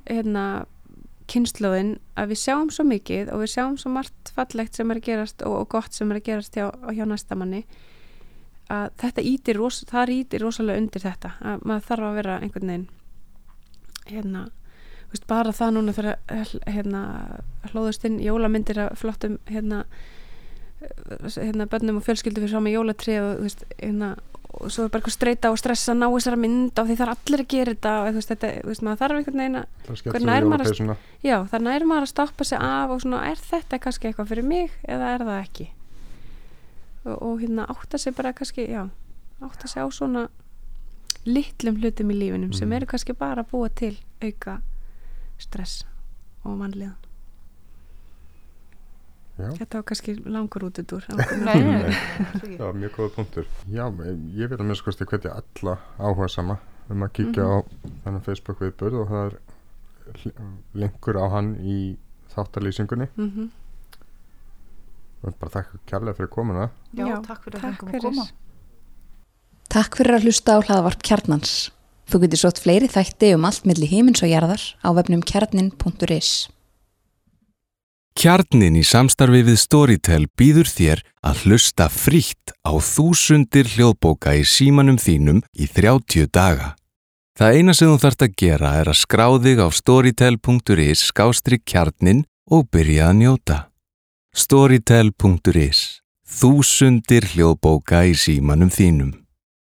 hérna 0.09 0.45
kynnslóðin 1.29 1.97
að 2.17 2.33
við 2.33 2.41
sjáum 2.41 2.71
svo 2.73 2.87
mikið 2.89 3.33
og 3.35 3.43
við 3.43 3.53
sjáum 3.53 3.77
svo 3.81 3.93
margt 3.93 4.31
fallegt 4.37 4.79
sem 4.79 4.89
er 4.91 5.01
að 5.01 5.09
gerast 5.11 5.45
og, 5.45 5.57
og 5.61 5.69
gott 5.75 5.97
sem 5.97 6.09
er 6.13 6.21
að 6.21 6.29
gerast 6.31 6.57
hjá, 6.57 6.71
hjá 6.97 7.05
næstamanni 7.05 7.65
að 8.73 8.87
þetta 9.03 9.25
ítir, 9.25 9.61
það 9.89 10.15
ítir 10.15 10.45
rosalega 10.45 10.81
undir 10.81 11.05
þetta 11.05 11.35
að 11.41 11.67
maður 11.69 11.89
þarf 11.91 12.09
að 12.09 12.17
vera 12.21 12.39
einhvern 12.45 12.73
veginn 12.73 12.89
hérna 14.09 14.47
veist, 15.13 15.27
bara 15.27 15.53
það 15.57 15.71
núna 15.79 15.93
þegar 15.97 16.17
hérna, 16.67 17.03
hlóðust 17.73 18.05
inn 18.05 18.19
jólamyndir 18.21 18.79
af 18.87 18.99
flottum 19.01 19.39
hérna 19.49 19.85
hérna 21.39 21.67
bönnum 21.67 21.97
og 21.99 22.05
fjölskyldu 22.07 22.39
fyrir 22.45 22.53
fram 22.55 22.67
með 22.69 22.77
jólatrið 22.77 23.23
og 23.25 23.41
veist, 23.43 23.65
hérna 23.81 24.13
og 24.59 24.71
svo 24.73 24.85
er 24.87 24.91
bara 24.93 25.01
eitthvað 25.03 25.15
streyta 25.17 25.51
og 25.53 25.59
stressa 25.61 25.93
að 25.93 25.99
ná 26.01 26.07
þessara 26.09 26.39
mynd 26.41 26.79
og 26.81 26.87
því 26.89 26.95
er 27.05 27.11
allir 27.13 27.43
að 27.43 27.49
gera 27.53 27.73
þetta 27.75 27.91
og 28.05 28.15
veist, 28.17 28.31
þetta, 28.33 28.51
veist, 28.69 28.85
maður 28.87 29.01
þarf 29.03 29.19
einhvern 29.19 29.43
veginn 29.43 29.59
að 29.59 29.67
Það 29.89 29.93
er 29.93 29.99
sem 29.99 30.29
maður 30.29 30.39
að- 30.39 30.47
jólapeysuna. 30.69 30.97
Já, 31.27 31.37
þannig 31.53 31.87
maður 31.91 32.07
að 32.07 32.13
stoppa 32.13 32.45
sig 32.45 32.59
af 32.59 32.91
og 32.95 33.01
svona, 33.03 33.21
er 33.31 33.37
þetta 33.51 33.79
kannski 33.85 34.09
eitthvað 34.09 34.29
fyrir 34.33 34.45
mig 34.49 34.71
eða 34.89 35.11
er 35.15 35.27
það 35.29 35.43
ekki? 35.43 35.69
Og, 37.05 37.23
og 37.23 37.41
hérna 37.43 37.67
átta 37.69 37.99
sig 37.99 38.15
bara 38.17 38.33
kannski, 38.33 38.67
já, 38.71 38.89
átta 39.43 39.69
sig 39.69 39.83
á 39.83 39.87
svona 39.91 40.29
litlum 41.27 41.77
hlutum 41.83 42.11
í 42.11 42.15
lífinum 42.19 42.53
sem 42.55 42.69
Mhm. 42.69 42.77
eru 42.77 42.87
kannski 42.87 43.13
bara 43.19 43.43
búa 43.45 43.69
til 43.75 43.97
auka 44.23 44.61
stress 45.39 45.85
og 46.45 46.57
mannliðan. 46.61 46.97
Já, 49.39 49.53
Þetta 49.55 49.79
var 49.79 49.85
kannski 49.87 50.17
langur 50.27 50.65
út 50.67 50.81
úr 50.83 51.05
Nei, 51.15 51.61
nei, 51.63 51.77
nei, 51.85 52.57
það 52.57 52.65
var 52.65 52.79
mjög 52.81 52.97
góða 52.97 53.13
punktur. 53.15 53.47
Já, 53.71 53.85
ég 54.35 54.51
vil 54.51 54.59
að 54.59 54.67
minnst 54.67 54.83
kosti 54.87 55.07
hvetja 55.07 55.37
alla 55.39 55.77
áhuga 56.03 56.27
sama 56.33 56.59
um 56.91 57.05
að 57.07 57.13
kíkja 57.21 57.47
á 57.47 57.57
þennan 58.03 58.25
Facebook 58.27 58.65
viðbörð 58.65 58.99
og 59.05 59.13
það 59.13 59.29
er 59.29 59.39
linkur 60.83 61.21
á 61.23 61.27
hann 61.37 61.55
í 61.63 61.79
þáttalýsingunni. 62.35 63.09
mm 63.15 63.31
-hmm. 63.31 63.49
Og 65.23 65.35
bara 65.39 65.51
þakka 65.51 65.79
kærlega 65.87 66.15
fyrir 66.15 66.31
komuna. 66.31 66.71
Já, 66.95 67.07
Já, 67.07 67.17
takk 67.27 67.43
fyrir 67.45 67.59
að 67.59 67.63
takk 67.63 67.81
fengum 67.81 67.95
að 67.95 68.03
koma. 68.03 68.27
Takk 69.69 69.97
fyrir 69.97 70.15
að 70.15 70.23
hlusta 70.25 70.55
á 70.55 70.59
hlaðavarp 70.63 71.03
kjarnans. 71.03 71.71
Þú 72.09 72.23
getur 72.25 72.41
sótt 72.41 72.63
fleiri 72.65 72.89
þætti 72.89 73.35
um 73.37 73.45
allt 73.45 73.67
milli 73.69 73.89
himins 73.91 74.23
og 74.25 74.31
jarðar 74.33 74.63
á 74.81 74.89
vefnum 74.97 75.21
kjarnin.is. 75.21 76.49
Kjarnin 78.19 78.75
í 78.81 78.83
samstarfi 78.83 79.45
við 79.47 79.61
Storytel 79.63 80.25
býður 80.35 80.67
þér 80.67 81.03
að 81.23 81.45
hlusta 81.45 81.87
frítt 81.93 82.51
á 82.67 82.75
þúsundir 82.75 83.69
hljóðbóka 83.77 84.35
í 84.35 84.43
símanum 84.43 84.99
þínum 84.99 85.45
í 85.55 85.69
30 85.71 86.27
daga. 86.35 86.73
Það 87.39 87.55
eina 87.55 87.77
sem 87.79 87.93
þú 87.93 88.01
þarft 88.03 88.25
að 88.27 88.35
gera 88.43 88.73
er 88.81 88.91
að 88.91 88.99
skrá 89.05 89.29
þig 89.39 89.63
á 89.63 89.69
storytel.is 89.71 91.05
skástrík 91.13 91.63
kjarnin 91.63 92.25
og 92.51 92.67
byrja 92.73 93.13
að 93.13 93.19
njóta. 93.21 93.59
Storytel.is 94.35 95.85
Þúsundir 96.27 97.31
hljóðbóka 97.31 98.03
í 98.11 98.19
símanum 98.19 98.75
þínum. 98.75 99.15